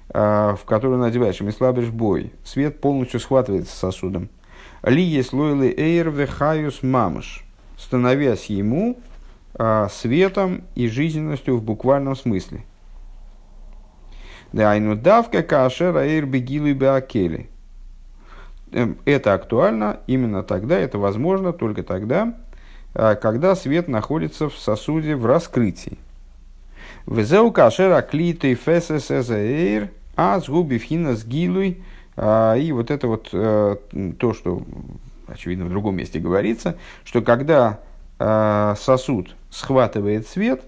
в 0.07 0.59
который 0.67 0.99
надеваешь 0.99 1.41
мислабиш 1.41 1.87
бой. 1.87 2.31
Свет 2.43 2.79
полностью 2.79 3.19
схватывается 3.19 3.75
сосудом. 3.75 4.29
Ли 4.83 5.01
есть 5.01 5.33
лойлы 5.33 5.73
эйр 5.75 6.11
вехаюс 6.11 6.83
мамыш, 6.83 7.43
становясь 7.77 8.45
ему 8.45 8.99
светом 9.89 10.63
и 10.75 10.87
жизненностью 10.87 11.57
в 11.57 11.63
буквальном 11.63 12.15
смысле. 12.15 12.63
Да, 14.53 14.71
айну 14.71 14.95
давка 14.95 15.43
кашера 15.43 15.99
эйр 15.99 16.25
бегилы 16.25 16.73
беакели. 16.73 17.49
Эм, 18.71 18.97
это 19.05 19.33
актуально 19.33 19.99
именно 20.07 20.43
тогда, 20.43 20.77
это 20.77 20.97
возможно 20.97 21.53
только 21.53 21.83
тогда, 21.83 22.35
а, 22.93 23.15
когда 23.15 23.55
свет 23.55 23.87
находится 23.87 24.49
в 24.49 24.57
сосуде 24.57 25.15
в 25.15 25.25
раскрытии. 25.25 25.97
Везеу 27.05 27.51
кашера 27.51 28.01
клитой 28.01 28.55
фесесэзэйр, 28.55 29.89
а 30.15 30.39
сгуби 30.39 30.77
фхина 30.77 31.15
сгилуй. 31.15 31.83
А, 32.15 32.55
и 32.55 32.71
вот 32.71 32.91
это 32.91 33.07
вот 33.07 33.29
э, 33.31 33.75
то, 34.19 34.33
что, 34.33 34.61
очевидно, 35.27 35.65
в 35.65 35.69
другом 35.69 35.95
месте 35.95 36.19
говорится, 36.19 36.75
что 37.03 37.21
когда 37.21 37.79
сосуд 38.19 39.35
схватывает 39.49 40.27
свет, 40.27 40.61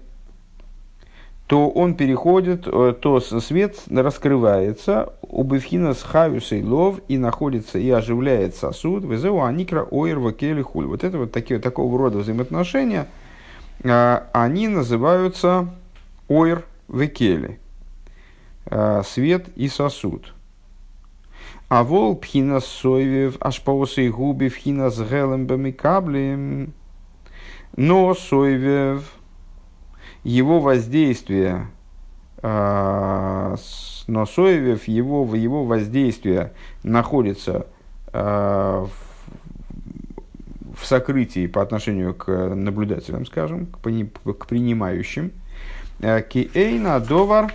то 1.52 1.68
он 1.68 1.96
переходит, 1.96 2.66
э, 2.66 2.94
то 2.98 3.20
свет 3.20 3.76
раскрывается 3.90 5.12
у 5.20 5.42
Бефхина 5.42 5.92
с 5.92 6.02
Хавюсой 6.02 6.62
лов 6.62 7.00
и 7.08 7.18
находится 7.18 7.78
и 7.78 7.90
оживляет 7.90 8.54
сосуд. 8.54 9.04
Везеу 9.04 9.42
аникра 9.42 9.82
ойр 9.90 10.18
вакели 10.18 10.62
хуль. 10.62 10.86
Вот 10.86 11.04
это 11.04 11.18
вот 11.18 11.32
такие, 11.32 11.60
такого 11.60 11.98
рода 11.98 12.18
взаимоотношения, 12.18 13.06
а, 13.84 14.28
они 14.32 14.68
называются 14.68 15.68
ойр 16.28 16.64
векели. 16.88 17.58
Свет 19.04 19.48
и 19.56 19.68
сосуд. 19.68 20.32
А 21.68 21.82
вол 21.82 22.16
пхина 22.16 22.60
сойвев 22.60 23.36
ашпаусы 23.40 24.08
губи 24.08 24.48
пхина 24.48 24.88
с 24.88 24.98
гелем 24.98 25.46
бамикаблем. 25.46 26.72
Но 27.76 28.14
сойвев 28.14 29.04
его 30.24 30.60
воздействие, 30.60 31.68
э, 32.42 33.56
но 34.06 34.26
Соевев, 34.26 34.84
его, 34.86 35.34
его 35.34 35.64
воздействие 35.64 36.52
находится 36.82 37.66
э, 38.12 38.86
в, 38.86 38.90
в 40.76 40.86
сокрытии 40.86 41.46
по 41.46 41.62
отношению 41.62 42.14
к 42.14 42.30
наблюдателям, 42.54 43.26
скажем, 43.26 43.66
к, 43.66 43.78
к 43.80 44.46
принимающим. 44.46 45.32
Э, 46.00 46.22
Киэйна 46.22 47.00
довар 47.00 47.52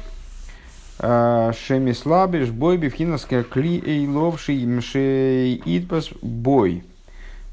шемислабиш 0.99 2.49
бой 2.49 2.77
бифхинаска 2.77 3.43
кли 3.43 3.79
эйловший 3.85 4.65
мшей 4.65 5.61
итпас 5.63 6.09
бой. 6.23 6.83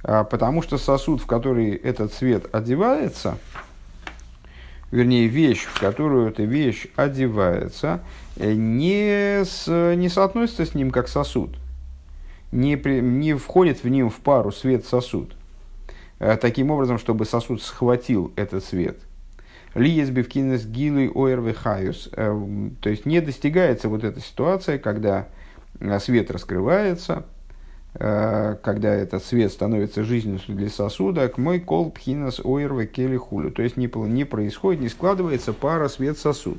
Э, 0.04 0.24
потому 0.30 0.62
что 0.62 0.78
сосуд, 0.78 1.20
в 1.20 1.26
который 1.26 1.74
этот 1.74 2.12
цвет 2.12 2.54
одевается, 2.54 3.38
вернее, 4.90 5.26
вещь, 5.26 5.64
в 5.64 5.80
которую 5.80 6.28
эта 6.28 6.44
вещь 6.44 6.86
одевается, 6.94 8.00
э, 8.36 8.52
не, 8.52 9.44
с, 9.44 9.66
не 9.96 10.08
соотносится 10.08 10.66
с 10.66 10.74
ним 10.74 10.90
как 10.90 11.08
сосуд, 11.08 11.56
не, 12.52 12.76
при, 12.76 13.00
не 13.00 13.34
входит 13.34 13.82
в 13.82 13.88
ним 13.88 14.10
в 14.10 14.16
пару 14.16 14.52
свет-сосуд, 14.52 15.34
э, 16.20 16.36
таким 16.36 16.70
образом, 16.70 16.98
чтобы 16.98 17.24
сосуд 17.24 17.62
схватил 17.62 18.32
этот 18.36 18.64
свет. 18.64 18.98
Лиес 19.74 20.10
бивкинес 20.10 20.64
гилы 20.64 21.10
ойрвехаюс. 21.12 22.10
Э, 22.12 22.68
то 22.80 22.90
есть 22.90 23.06
не 23.06 23.20
достигается 23.20 23.88
вот 23.88 24.04
эта 24.04 24.20
ситуация, 24.20 24.78
когда 24.78 25.26
свет 25.98 26.30
раскрывается, 26.30 27.24
когда 27.96 28.92
этот 28.92 29.24
свет 29.24 29.52
становится 29.52 30.02
жизненностью 30.02 30.56
для 30.56 30.68
сосуда, 30.68 31.28
к 31.28 31.38
мой 31.38 31.60
кол 31.60 31.92
пхинас 31.92 32.40
ойрве 32.40 32.86
кели 32.86 33.16
хулю. 33.16 33.52
То 33.52 33.62
есть 33.62 33.76
не, 33.76 33.88
не 34.08 34.24
происходит, 34.24 34.80
не 34.80 34.88
складывается 34.88 35.52
пара 35.52 35.88
свет-сосуд. 35.88 36.58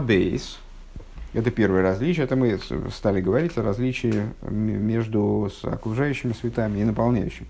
Бейс, 0.00 0.58
это 1.34 1.50
первое 1.50 1.82
различие, 1.82 2.24
это 2.24 2.36
мы 2.36 2.58
стали 2.90 3.20
говорить 3.20 3.58
о 3.58 3.62
различии 3.62 4.22
между 4.42 5.50
окружающими 5.62 6.32
светами 6.32 6.78
и 6.78 6.84
наполняющими. 6.84 7.48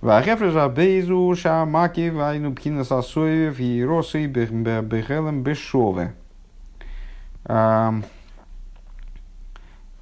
Вагефрежа 0.00 0.68
бейзу 0.68 1.34
шамаки 1.36 2.10
вайну 2.10 2.54
пхинас 2.54 2.92
асоев 2.92 3.58
и 3.58 3.84
росы 3.84 4.26
бехелем 4.26 5.42
бешове. 5.42 6.14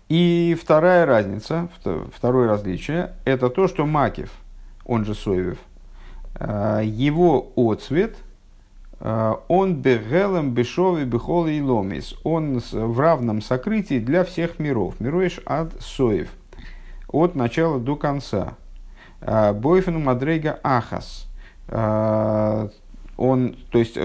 И 0.08 0.56
вторая 0.60 1.04
разница, 1.04 1.68
второе 2.14 2.48
различие, 2.48 3.12
это 3.24 3.50
то, 3.50 3.66
что 3.66 3.86
Макив, 3.86 4.30
он 4.84 5.04
же 5.04 5.16
Соевев, 5.16 5.58
э, 6.38 6.82
его 6.84 7.50
отцвет, 7.56 8.16
э, 9.00 9.34
он 9.48 9.74
бегелем 9.74 10.52
бешови 10.52 11.02
бехол 11.02 11.48
и 11.48 11.60
ломис, 11.60 12.14
он 12.22 12.60
в 12.70 13.00
равном 13.00 13.42
сокрытии 13.42 13.98
для 13.98 14.22
всех 14.22 14.60
миров, 14.60 15.00
мируешь 15.00 15.40
от 15.44 15.72
Соев, 15.82 16.28
от 17.08 17.34
начала 17.34 17.80
до 17.80 17.96
конца. 17.96 18.54
Э, 19.20 19.52
Бойфену 19.52 19.98
Мадрейга 19.98 20.60
Ахас, 20.62 21.26
он, 23.16 23.56
то 23.70 23.78
есть, 23.78 23.98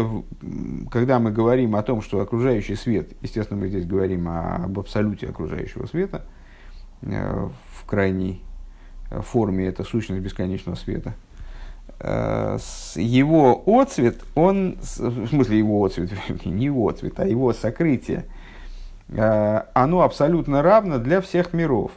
когда 0.89 1.19
мы 1.19 1.31
говорим 1.31 1.75
о 1.75 1.83
том, 1.83 2.01
что 2.01 2.21
окружающий 2.21 2.75
свет, 2.75 3.09
естественно, 3.21 3.59
мы 3.59 3.67
здесь 3.67 3.85
говорим 3.85 4.29
об 4.29 4.79
абсолюте 4.79 5.27
окружающего 5.27 5.85
света, 5.85 6.23
э, 7.01 7.49
в 7.73 7.85
крайней 7.85 8.41
форме 9.09 9.67
это 9.67 9.83
сущность 9.83 10.21
бесконечного 10.21 10.75
света, 10.75 11.13
э, 11.99 12.57
его 12.95 13.61
отцвет, 13.65 14.23
он, 14.33 14.77
в 14.79 15.27
смысле 15.27 15.57
его 15.57 15.83
отцвет, 15.83 16.11
не 16.45 16.65
его 16.65 16.87
отцвет, 16.87 17.19
а 17.19 17.27
его 17.27 17.51
сокрытие, 17.51 18.27
э, 19.09 19.61
оно 19.73 20.03
абсолютно 20.03 20.61
равно 20.61 20.99
для 20.99 21.19
всех 21.19 21.51
миров. 21.51 21.91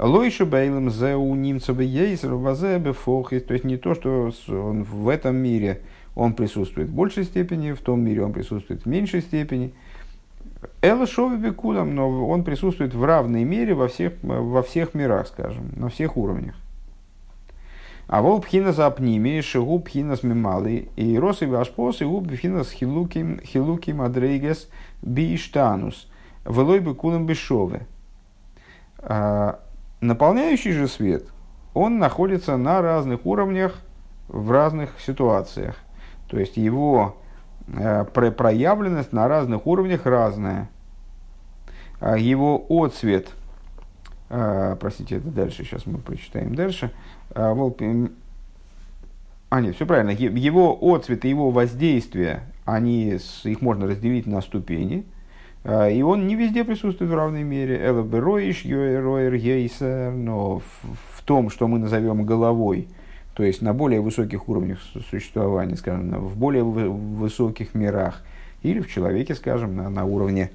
Лойши 0.00 0.46
бейлем 0.46 0.90
зеу 0.90 1.32
немцевы 1.36 1.84
ейзер 1.84 2.34
вазебе 2.34 2.92
фохис, 2.92 3.44
то 3.44 3.52
есть 3.52 3.64
не 3.64 3.76
то, 3.76 3.94
что 3.94 4.32
он 4.48 4.82
в 4.82 5.08
этом 5.08 5.36
мире– 5.36 5.82
он 6.14 6.34
присутствует 6.34 6.88
в 6.88 6.94
большей 6.94 7.24
степени, 7.24 7.72
в 7.72 7.80
том 7.80 8.00
мире 8.00 8.24
он 8.24 8.32
присутствует 8.32 8.82
в 8.82 8.86
меньшей 8.86 9.22
степени. 9.22 9.72
Эла 10.82 11.06
Бекудам, 11.36 11.94
но 11.94 12.26
он 12.28 12.44
присутствует 12.44 12.94
в 12.94 13.04
равной 13.04 13.44
мере 13.44 13.74
во 13.74 13.88
всех, 13.88 14.12
во 14.22 14.62
всех 14.62 14.94
мирах, 14.94 15.28
скажем, 15.28 15.70
на 15.76 15.88
всех 15.88 16.16
уровнях. 16.16 16.54
А 18.10 18.22
вол 18.22 18.40
пхина 18.40 18.72
за 18.72 18.86
апними, 18.86 19.40
шигу 19.40 19.78
пхина 19.78 20.16
с 20.16 20.24
мималы, 20.24 20.88
и 20.96 21.16
росы 21.16 21.46
вашпос, 21.46 22.00
и 22.00 22.04
губ 22.04 22.28
пхина 22.28 22.64
с 22.64 22.72
хилуки, 22.72 23.40
хилуки 23.44 23.92
мадрейгес 23.92 24.68
биштанус, 25.00 26.10
велой 26.44 26.80
бекулам 26.80 27.26
бешове. 27.26 27.86
А, 28.98 29.60
наполняющий 30.00 30.72
же 30.72 30.88
свет, 30.88 31.28
он 31.72 31.98
находится 31.98 32.56
на 32.56 32.82
разных 32.82 33.24
уровнях, 33.24 33.80
в 34.26 34.50
разных 34.50 34.98
ситуациях. 35.00 35.76
То 36.30 36.38
есть 36.38 36.56
его 36.56 37.16
э, 37.66 38.04
проявленность 38.04 39.12
на 39.12 39.26
разных 39.26 39.66
уровнях 39.66 40.06
разная. 40.06 40.68
А 41.98 42.16
его 42.16 42.64
отцвет, 42.68 43.30
э, 44.30 44.76
простите, 44.80 45.16
это 45.16 45.28
дальше, 45.28 45.64
сейчас 45.64 45.86
мы 45.86 45.98
прочитаем 45.98 46.54
дальше. 46.54 46.92
А, 47.30 47.54
а 49.50 49.60
нет, 49.60 49.74
все 49.74 49.86
правильно. 49.86 50.10
Его 50.10 50.78
отцвет 50.94 51.24
и 51.24 51.28
его 51.28 51.50
воздействие, 51.50 52.44
они, 52.64 53.18
их 53.44 53.60
можно 53.60 53.86
разделить 53.88 54.26
на 54.26 54.40
ступени. 54.40 55.04
А, 55.64 55.88
и 55.88 56.00
он 56.02 56.28
не 56.28 56.36
везде 56.36 56.62
присутствует 56.62 57.10
в 57.10 57.14
равной 57.14 57.42
мере. 57.42 57.84
Элабероиш, 57.84 58.64
Йоэроэр, 58.64 59.34
Ейсер, 59.34 60.12
но 60.12 60.60
в 60.60 61.22
том, 61.24 61.50
что 61.50 61.66
мы 61.66 61.80
назовем 61.80 62.24
головой– 62.24 62.86
то 63.40 63.46
есть 63.46 63.62
на 63.62 63.72
более 63.72 64.02
высоких 64.02 64.50
уровнях 64.50 64.80
существования, 65.08 65.74
скажем, 65.74 66.10
в 66.10 66.36
более 66.36 66.62
высоких 66.62 67.72
мирах, 67.74 68.20
или 68.60 68.80
в 68.80 68.92
человеке, 68.92 69.34
скажем, 69.34 69.76
на, 69.76 69.88
на 69.88 70.04
уровне 70.04 70.50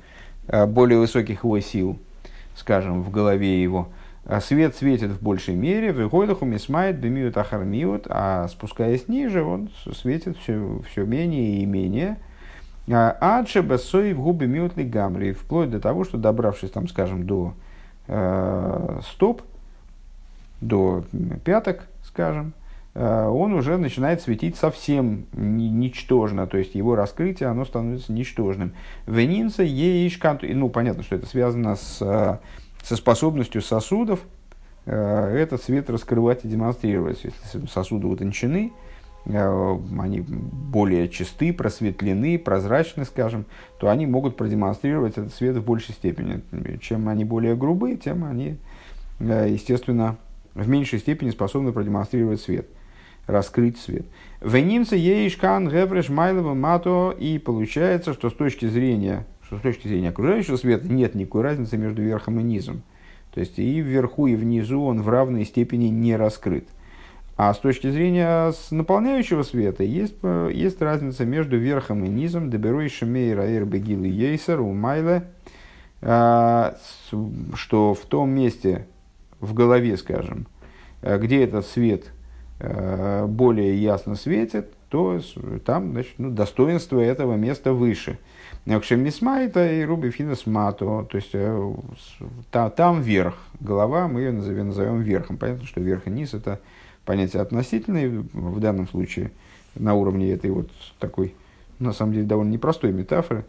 а, 0.47 0.67
более 0.67 0.99
высоких 0.99 1.43
его 1.43 1.59
сил, 1.61 1.97
скажем, 2.55 3.01
в 3.01 3.09
голове 3.09 3.59
его. 3.59 3.89
А 4.23 4.39
свет 4.39 4.75
светит 4.75 5.09
в 5.09 5.23
большей 5.23 5.55
мере, 5.55 5.93
в 5.93 6.07
Игойдаху 6.07 6.45
мисмает 6.45 6.99
бемиют 6.99 7.37
ахармиют, 7.37 8.05
а 8.07 8.47
спускаясь 8.49 9.07
ниже, 9.07 9.41
он 9.41 9.71
светит 9.95 10.37
все, 10.37 10.83
все 10.87 11.05
менее 11.05 11.63
и 11.63 11.65
менее. 11.65 12.17
А 12.87 13.17
адше 13.19 13.63
басой 13.63 14.13
в 14.13 14.21
губы 14.21 14.45
миут 14.45 14.75
гамри, 14.75 15.31
вплоть 15.31 15.71
до 15.71 15.79
того, 15.79 16.03
что 16.03 16.19
добравшись 16.19 16.69
там, 16.69 16.87
скажем, 16.87 17.25
до 17.25 17.55
э, 18.07 18.99
стоп, 19.01 19.41
до 20.61 21.03
пяток, 21.43 21.87
скажем, 22.03 22.53
Э, 22.53 22.64
он 22.95 23.53
уже 23.53 23.77
начинает 23.77 24.21
светить 24.21 24.55
совсем 24.55 25.25
ничтожно, 25.33 26.47
то 26.47 26.57
есть 26.57 26.75
его 26.75 26.95
раскрытие, 26.95 27.49
оно 27.49 27.65
становится 27.65 28.13
ничтожным. 28.13 28.73
Венинца 29.05 29.63
еишканту, 29.63 30.47
ну 30.47 30.69
понятно, 30.69 31.03
что 31.03 31.15
это 31.15 31.25
связано 31.25 31.75
с, 31.75 32.01
э, 32.01 32.37
со 32.83 32.95
способностью 32.95 33.61
сосудов 33.61 34.21
э, 34.85 35.37
этот 35.37 35.61
свет 35.61 35.89
раскрывать 35.89 36.45
и 36.45 36.47
демонстрировать. 36.47 37.21
Если 37.25 37.67
сосуды 37.67 38.07
утончены, 38.07 38.71
они 39.25 40.21
более 40.21 41.09
чисты, 41.09 41.51
просветлены, 41.51 42.39
прозрачны, 42.39 43.03
скажем, 43.03 43.45
то 43.79 43.89
они 43.89 44.05
могут 44.05 44.37
продемонстрировать 44.37 45.17
этот 45.17 45.33
свет 45.33 45.57
в 45.57 45.65
большей 45.65 45.95
степени. 45.95 46.43
Чем 46.79 47.09
они 47.09 47.25
более 47.25 47.55
грубые, 47.55 47.97
тем 47.97 48.23
они, 48.23 48.57
естественно, 49.19 50.17
в 50.53 50.69
меньшей 50.69 50.99
степени 50.99 51.31
способны 51.31 51.71
продемонстрировать 51.71 52.39
свет 52.39 52.67
раскрыть 53.27 53.77
свет. 53.77 54.05
Венимца 54.41 54.95
еишкан 54.95 55.69
гевреш 55.69 56.09
майлова 56.09 56.53
мато, 56.53 57.15
и 57.17 57.39
получается, 57.39 58.13
что 58.13 58.29
с 58.29 58.33
точки 58.33 58.65
зрения, 58.67 59.25
что 59.43 59.57
с 59.57 59.61
точки 59.61 59.87
зрения 59.87 60.09
окружающего 60.09 60.57
света 60.57 60.87
нет 60.87 61.15
никакой 61.15 61.41
разницы 61.43 61.77
между 61.77 62.01
верхом 62.01 62.39
и 62.39 62.43
низом. 62.43 62.83
То 63.33 63.39
есть 63.39 63.59
и 63.59 63.81
вверху, 63.81 64.27
и 64.27 64.35
внизу 64.35 64.83
он 64.83 65.01
в 65.01 65.09
равной 65.09 65.45
степени 65.45 65.87
не 65.87 66.15
раскрыт. 66.15 66.67
А 67.37 67.53
с 67.53 67.59
точки 67.59 67.89
зрения 67.89 68.53
наполняющего 68.71 69.43
света 69.43 69.83
есть, 69.83 70.15
есть 70.53 70.81
разница 70.81 71.25
между 71.25 71.57
верхом 71.57 72.05
и 72.05 72.07
низом. 72.07 72.49
Деберой 72.49 72.87
шемейра 72.87 73.41
эр 73.41 73.65
бегил 73.65 74.05
и 74.05 74.09
ейсер 74.09 74.61
у 74.61 74.71
майла, 74.71 75.25
что 75.99 77.93
в 77.93 78.05
том 78.07 78.29
месте, 78.29 78.87
в 79.41 79.53
голове, 79.53 79.97
скажем, 79.97 80.47
где 81.01 81.43
этот 81.43 81.65
свет 81.65 82.05
более 82.59 83.81
ясно 83.81 84.15
светит, 84.15 84.71
то 84.89 85.19
там 85.65 85.91
значит, 85.91 86.13
ну, 86.17 86.31
достоинство 86.31 86.99
этого 86.99 87.35
места 87.35 87.73
выше. 87.73 88.17
Мисмайта 88.65 89.71
и 89.71 89.83
Руби 89.83 90.09
Финес 90.09 90.45
Мато, 90.47 91.05
то 91.09 91.17
есть 91.17 91.31
э, 91.33 91.73
та, 92.49 92.69
там 92.69 93.01
верх, 93.01 93.37
голова, 93.59 94.07
мы 94.07 94.21
ее 94.21 94.31
назовем, 94.31 94.67
назовем 94.67 95.01
верхом. 95.01 95.37
Понятно, 95.37 95.67
что 95.67 95.81
верх 95.81 96.07
и 96.07 96.09
низ 96.09 96.33
это 96.33 96.59
понятие 97.05 97.41
относительное, 97.41 98.09
в 98.33 98.59
данном 98.59 98.87
случае 98.87 99.31
на 99.75 99.93
уровне 99.93 100.31
этой 100.31 100.49
вот 100.49 100.71
такой, 100.99 101.35
на 101.77 101.93
самом 101.93 102.13
деле, 102.13 102.25
довольно 102.25 102.51
непростой 102.51 102.91
метафоры, 102.91 103.45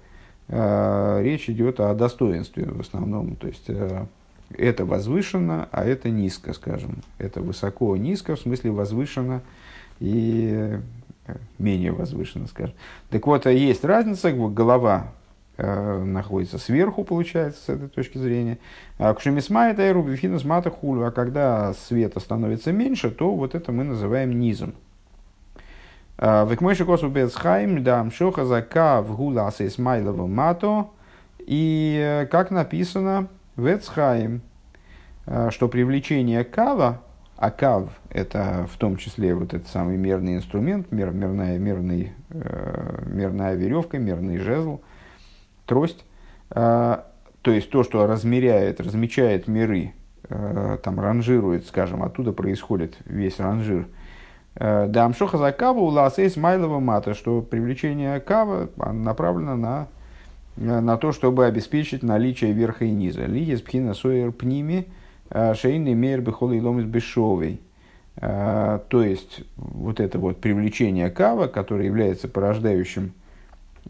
э, 0.49 1.23
речь 1.23 1.49
идет 1.49 1.81
о 1.81 1.95
достоинстве 1.95 2.67
в 2.67 2.81
основном. 2.81 3.37
То 3.37 3.47
есть 3.47 3.65
э, 3.69 4.05
это 4.51 4.85
возвышено, 4.85 5.69
а 5.73 5.85
это 5.85 6.11
низко, 6.11 6.53
скажем. 6.53 7.03
Это 7.19 7.41
высоко, 7.41 7.97
низко, 7.97 8.37
в 8.37 8.41
смысле 8.41 8.71
возвышено 8.71 9.43
и 10.01 10.79
менее 11.59 11.93
возвышенно, 11.93 12.47
скажем. 12.47 12.75
Так 13.11 13.27
вот, 13.27 13.47
а 13.47 13.51
есть 13.51 13.85
разница, 13.85 14.33
голова 14.33 15.13
э, 15.57 16.05
находится 16.05 16.59
сверху, 16.59 17.05
получается, 17.05 17.61
с 17.65 17.69
этой 17.69 17.89
точки 17.89 18.19
зрения. 18.19 18.59
А 18.99 19.13
кшемисма 19.15 19.69
это 19.69 19.93
рубифинус 19.93 20.45
мата 20.45 20.71
хулю, 20.71 21.05
а 21.05 21.11
когда 21.11 21.73
света 21.75 22.21
становится 22.21 22.73
меньше, 22.73 23.11
то 23.11 23.35
вот 23.35 23.55
это 23.55 23.73
мы 23.73 23.85
называем 23.85 24.39
низом. 24.39 24.75
А, 26.19 26.47
Векмойши 26.47 26.85
косу 26.85 27.09
бецхайм, 27.09 27.83
да, 27.83 28.03
мшоха 28.05 28.45
зака 28.45 29.03
в 29.03 29.17
гула 29.17 29.53
мато. 30.27 30.89
И 31.39 32.01
э, 32.03 32.27
как 32.27 32.51
написано 32.51 33.29
в 33.57 33.67
Эцхайм, 33.67 34.43
э, 35.27 35.51
что 35.51 35.69
привлечение 35.69 36.45
кава, 36.45 37.03
а 37.37 37.51
кав– 37.51 37.91
это 38.11 38.67
в 38.73 38.77
том 38.79 38.97
числе 38.97 39.35
вот 39.35 39.53
этот 39.53 39.69
самый 39.69 39.97
мерный 39.97 40.37
инструмент, 40.37 40.91
мер, 40.91 41.11
мерная, 41.11 41.59
мерный, 41.59 42.13
э, 42.31 43.03
мерная 43.07 43.55
веревка, 43.55 43.99
мерный 43.99 44.39
жезл, 44.39 44.81
трость. 45.67 46.05
Э, 46.51 46.99
то 47.43 47.51
есть 47.51 47.71
то, 47.71 47.83
что 47.83 48.07
размеряет, 48.07 48.81
размечает 48.81 49.49
миры, 49.49 49.93
э, 50.29 50.79
там 50.83 50.99
ранжирует, 50.99 51.67
скажем, 51.67 52.03
оттуда 52.03 52.33
происходит 52.33 52.97
весь 53.05 53.39
ранжир. 53.39 53.87
Э, 54.55 54.87
да, 54.89 55.05
амшоха 55.05 55.37
за 55.39 55.53
каву 55.53 55.83
у 55.83 55.89
ласейс 55.89 56.37
майлова 56.37 56.81
мата, 56.81 57.15
что 57.15 57.43
привлечение 57.43 58.19
кава 58.21 58.71
направлено 58.77 59.57
на, 59.57 59.89
на 60.57 60.97
то, 60.97 61.13
чтобы 61.13 61.47
обеспечить 61.47 62.03
наличие 62.03 62.53
верха 62.53 62.85
и 62.85 62.91
низа. 62.91 63.27
Лиес 63.27 63.61
пхина 63.61 63.95
соер 63.95 64.33
пними– 64.33 64.87
Э, 65.31 65.55
шейный 65.55 65.95
мейр 65.95 66.21
и 66.21 66.61
ломис 66.61 66.85
бешовый. 66.85 67.61
Э, 68.17 68.81
то 68.89 69.03
есть, 69.03 69.43
вот 69.57 70.01
это 70.01 70.19
вот 70.19 70.41
привлечение 70.41 71.11
кава, 71.11 71.49
которое 71.49 71.87
является 71.87 72.29
порождающим 72.29 73.13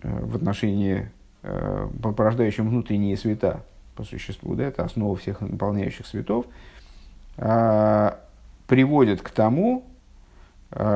э, 0.02 0.24
в 0.24 0.36
отношении, 0.36 1.10
порождающим 2.02 2.68
внутренние 2.68 3.16
света 3.16 3.60
по 3.94 4.02
существу, 4.02 4.56
да, 4.56 4.64
это 4.64 4.84
основа 4.84 5.14
всех 5.14 5.40
наполняющих 5.42 6.04
светов, 6.04 6.46
приводит 8.66 9.22
к 9.22 9.30
тому, 9.30 9.84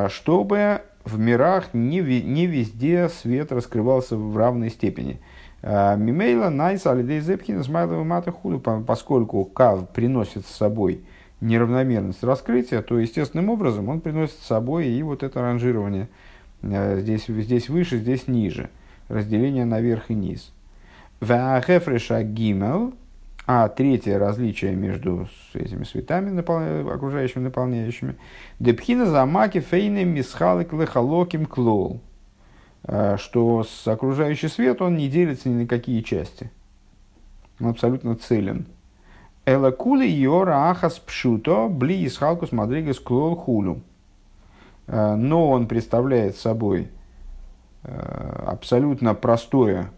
чтобы 0.09 0.83
в 1.05 1.21
мирах 1.21 1.73
не, 1.73 2.01
не 2.01 2.47
везде 2.47 3.09
свет 3.11 3.53
раскрывался 3.53 4.16
в 4.16 4.37
равной 4.37 4.71
степени– 4.71 5.21
Э, 5.31 5.39
Мимейла 5.63 6.49
найс 6.49 6.87
алидей 6.87 7.21
зепхина 7.21 7.63
смайлова 7.63 8.03
мата 8.03 8.33
худу, 8.33 8.61
поскольку 8.61 9.45
кав 9.45 9.89
приносит 9.91 10.47
с 10.47 10.57
собой 10.57 11.05
неравномерность 11.41 12.23
раскрытия, 12.23 12.83
то 12.83 12.99
естественным 12.99 13.51
образом 13.51 13.89
он 13.89 14.01
приносит 14.01 14.37
с 14.37 14.47
собой 14.47 14.89
и 14.89 15.03
вот 15.03 15.23
это 15.23 15.41
ранжирование 15.41 16.09
э, 16.63 17.01
здесь, 17.01 17.27
здесь 17.27 17.69
выше, 17.69 17.99
здесь 17.99 18.29
ниже, 18.29 18.71
разделение 19.09 19.65
наверх 19.65 20.11
и 20.11 20.15
низ. 20.15 20.53
Ваахефреша 21.21 22.23
гимел, 22.23 22.95
а 23.47 23.69
третье 23.69 24.19
различие 24.19 24.75
между 24.75 25.29
этими 25.55 25.85
светами, 25.85 26.39
окружающими 26.93 27.43
наполняющими, 27.43 28.17
депхина 28.59 29.07
замаки 29.07 29.61
фейны 29.61 30.05
мисхалик 30.05 30.73
лехалоким 30.73 31.47
клол. 31.47 32.01
Э, 32.85 33.16
что 33.18 33.62
с 33.62 33.87
окружающий 33.87 34.49
свет 34.49 34.81
он 34.81 34.97
не 34.97 35.09
делится 35.09 35.49
ни 35.49 35.62
на 35.62 35.66
какие 35.66 36.01
части. 36.01 36.51
Он 37.61 37.68
абсолютно 37.68 38.16
целен. 38.16 38.66
Элакули 39.45 40.07
йора 40.07 40.70
ахас 40.70 40.99
пшуто 40.99 41.68
бли 41.68 42.07
исхалкус 42.07 42.53
мадригас 42.53 42.99
клол 42.99 43.37
хулю. 43.37 43.83
Э, 44.87 45.14
но 45.14 45.51
он 45.51 45.66
представляет 45.66 46.37
собой 46.37 46.89
э, 47.83 48.45
абсолютно 48.47 49.14
простое, 49.14 49.93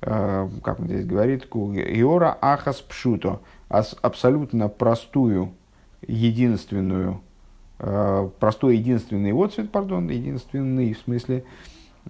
как 0.00 0.80
он 0.80 0.86
здесь 0.86 1.06
говорит, 1.06 1.44
иора 1.44 2.36
ахас 2.40 2.80
пшуто, 2.80 3.38
абсолютно 3.68 4.68
простую, 4.68 5.52
единственную, 6.04 7.20
простой 7.78 8.78
единственный 8.78 9.30
отцвет, 9.32 9.70
пардон, 9.70 10.08
единственный 10.08 10.92
в 10.94 10.98
смысле, 10.98 11.44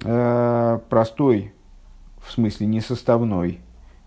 простой, 0.00 1.52
в 2.20 2.30
смысле 2.32 2.66
несоставной, 2.66 3.60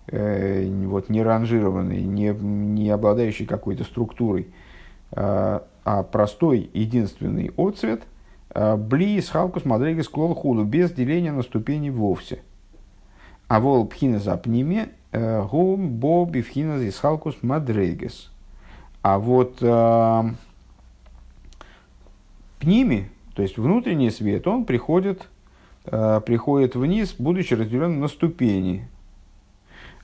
э, 0.08 0.68
вот, 0.86 1.10
не 1.10 1.22
ранжированный, 1.22 2.02
не, 2.02 2.30
не 2.30 2.90
обладающий 2.90 3.46
какой-то 3.46 3.84
структурой, 3.84 4.48
э, 5.12 5.60
а 5.84 6.04
простой 6.04 6.70
единственный 6.74 7.52
отцвет, 7.58 8.04
бли 8.56 9.22
с 9.22 9.30
халкус 9.30 9.66
мадрегас 9.66 10.08
клол 10.08 10.34
худу, 10.34 10.64
без 10.64 10.92
деления 10.92 11.32
на 11.32 11.44
ступени 11.44 11.90
вовсе. 11.90 12.42
А 13.48 13.60
вол 13.60 13.86
пхина 13.86 14.18
запниме, 14.18 14.90
гум 15.12 15.90
бо 15.90 16.26
бифхина 16.26 16.82
из 16.82 16.98
халкус 16.98 17.36
мадрегас. 17.44 18.32
А 19.04 19.20
вот 19.20 19.58
пними, 22.60 23.10
то 23.36 23.44
есть 23.44 23.58
внутренний 23.58 24.10
свет, 24.10 24.48
он 24.48 24.66
приходит 24.66 25.28
Э, 25.28 25.35
приходит 25.86 26.76
вниз, 26.76 27.16
будучи 27.18 27.54
разделен 27.54 28.00
на 28.00 28.08
ступени. 28.08 28.88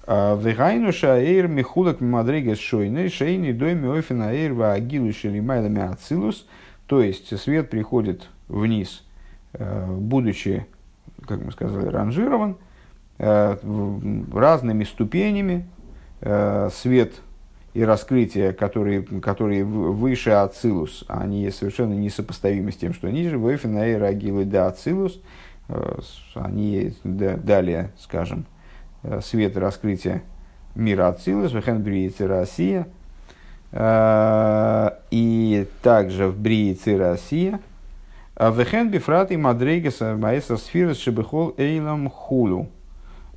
Э, 0.08 0.38
Вегайну 0.40 0.92
шаэйр 0.92 1.48
михулак 1.48 2.02
мимадригас 2.02 2.60
шойны 2.60 3.10
шейни 3.10 3.52
дойми 3.52 3.98
офина 3.98 4.34
эйр 4.34 4.54
ваагилу 4.54 5.12
шелимайлами 5.14 5.82
ацилус. 5.82 6.48
То 6.88 7.02
есть 7.02 7.38
свет 7.40 7.70
приходит 7.70 8.28
вниз, 8.48 9.04
э, 9.54 9.86
будучи, 9.90 10.66
как 11.28 11.44
мы 11.44 11.52
сказали, 11.52 11.88
ранжирован 11.88 12.58
разными 13.18 14.84
ступенями. 14.84 15.68
Свет 16.20 17.14
и 17.76 17.84
раскрытие, 17.84 18.52
которые, 18.52 19.04
которые 19.04 19.64
выше 19.64 20.32
Ацилус, 20.32 21.04
они 21.08 21.48
совершенно 21.52 21.94
несопоставимы 21.94 22.72
с 22.72 22.78
тем, 22.78 22.96
что 22.96 23.12
ниже. 23.12 23.38
Вэфина 23.38 23.86
эйр 23.86 24.04
агилы 24.04 24.46
да 24.46 24.66
Ацилус– 24.66 25.22
Э, 25.32 25.51
они 26.36 26.94
далее, 27.04 27.92
скажем, 28.00 28.46
э, 29.04 29.22
свет 29.22 29.58
раскрытия 29.58 30.24
мира 30.76 31.10
Ацилус, 31.10 31.52
Вехен 31.52 31.82
Бриицы 31.82 32.28
Россия, 32.28 32.88
э, 33.72 34.90
и 35.12 35.68
также 35.82 36.28
в 36.28 36.40
Бриицы 36.40 36.98
Россия, 36.98 37.60
Вехен 38.38 38.90
Бифрат 38.90 39.32
и 39.32 39.38
Мадрейгеса 39.38 40.16
Маэса 40.16 40.58
Сфирас 40.58 40.98
Шебехол 40.98 41.54
Эйлам 41.58 42.10
Хулу. 42.10 42.70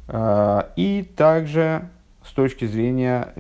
И 0.06 1.12
также 1.16 1.88
с 2.24 2.32
точки 2.32 2.64
зрения, 2.64 3.34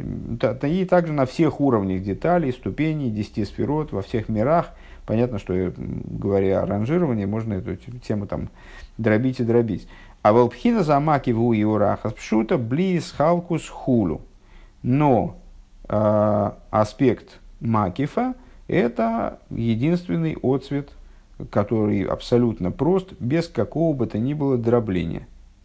и 0.62 0.84
также 0.84 1.12
на 1.12 1.24
всех 1.24 1.60
уровнях 1.60 2.02
деталей, 2.02 2.52
ступеней, 2.52 3.10
десяти 3.10 3.44
сферот, 3.44 3.92
во 3.92 4.02
всех 4.02 4.28
мирах. 4.28 4.70
Понятно, 5.06 5.38
что 5.38 5.72
говоря 5.76 6.62
о 6.62 6.66
ранжировании, 6.66 7.24
можно 7.24 7.54
эту 7.54 7.76
тему 7.76 8.26
там 8.26 8.50
дробить 8.98 9.40
и 9.40 9.44
дробить. 9.44 9.88
А 10.22 10.32
волпхина 10.32 10.82
замаки 10.82 11.30
в 11.32 11.44
уиурахас 11.44 12.12
пшута 12.14 12.56
близ 12.56 13.12
халкус 13.12 13.68
хулу. 13.68 14.22
Но 14.82 15.36
э, 15.88 16.50
аспект 16.70 17.40
макифа– 17.60 18.34
это 18.68 19.38
единственный 19.50 20.36
отцвет, 20.42 20.90
который 21.50 22.04
абсолютно 22.04 22.70
прост, 22.70 23.12
без 23.20 23.48
какого 23.48 23.94
бы 23.94 24.06
то 24.06 24.18
ни 24.18 24.34
было 24.34 24.56
дробления. 24.56 25.26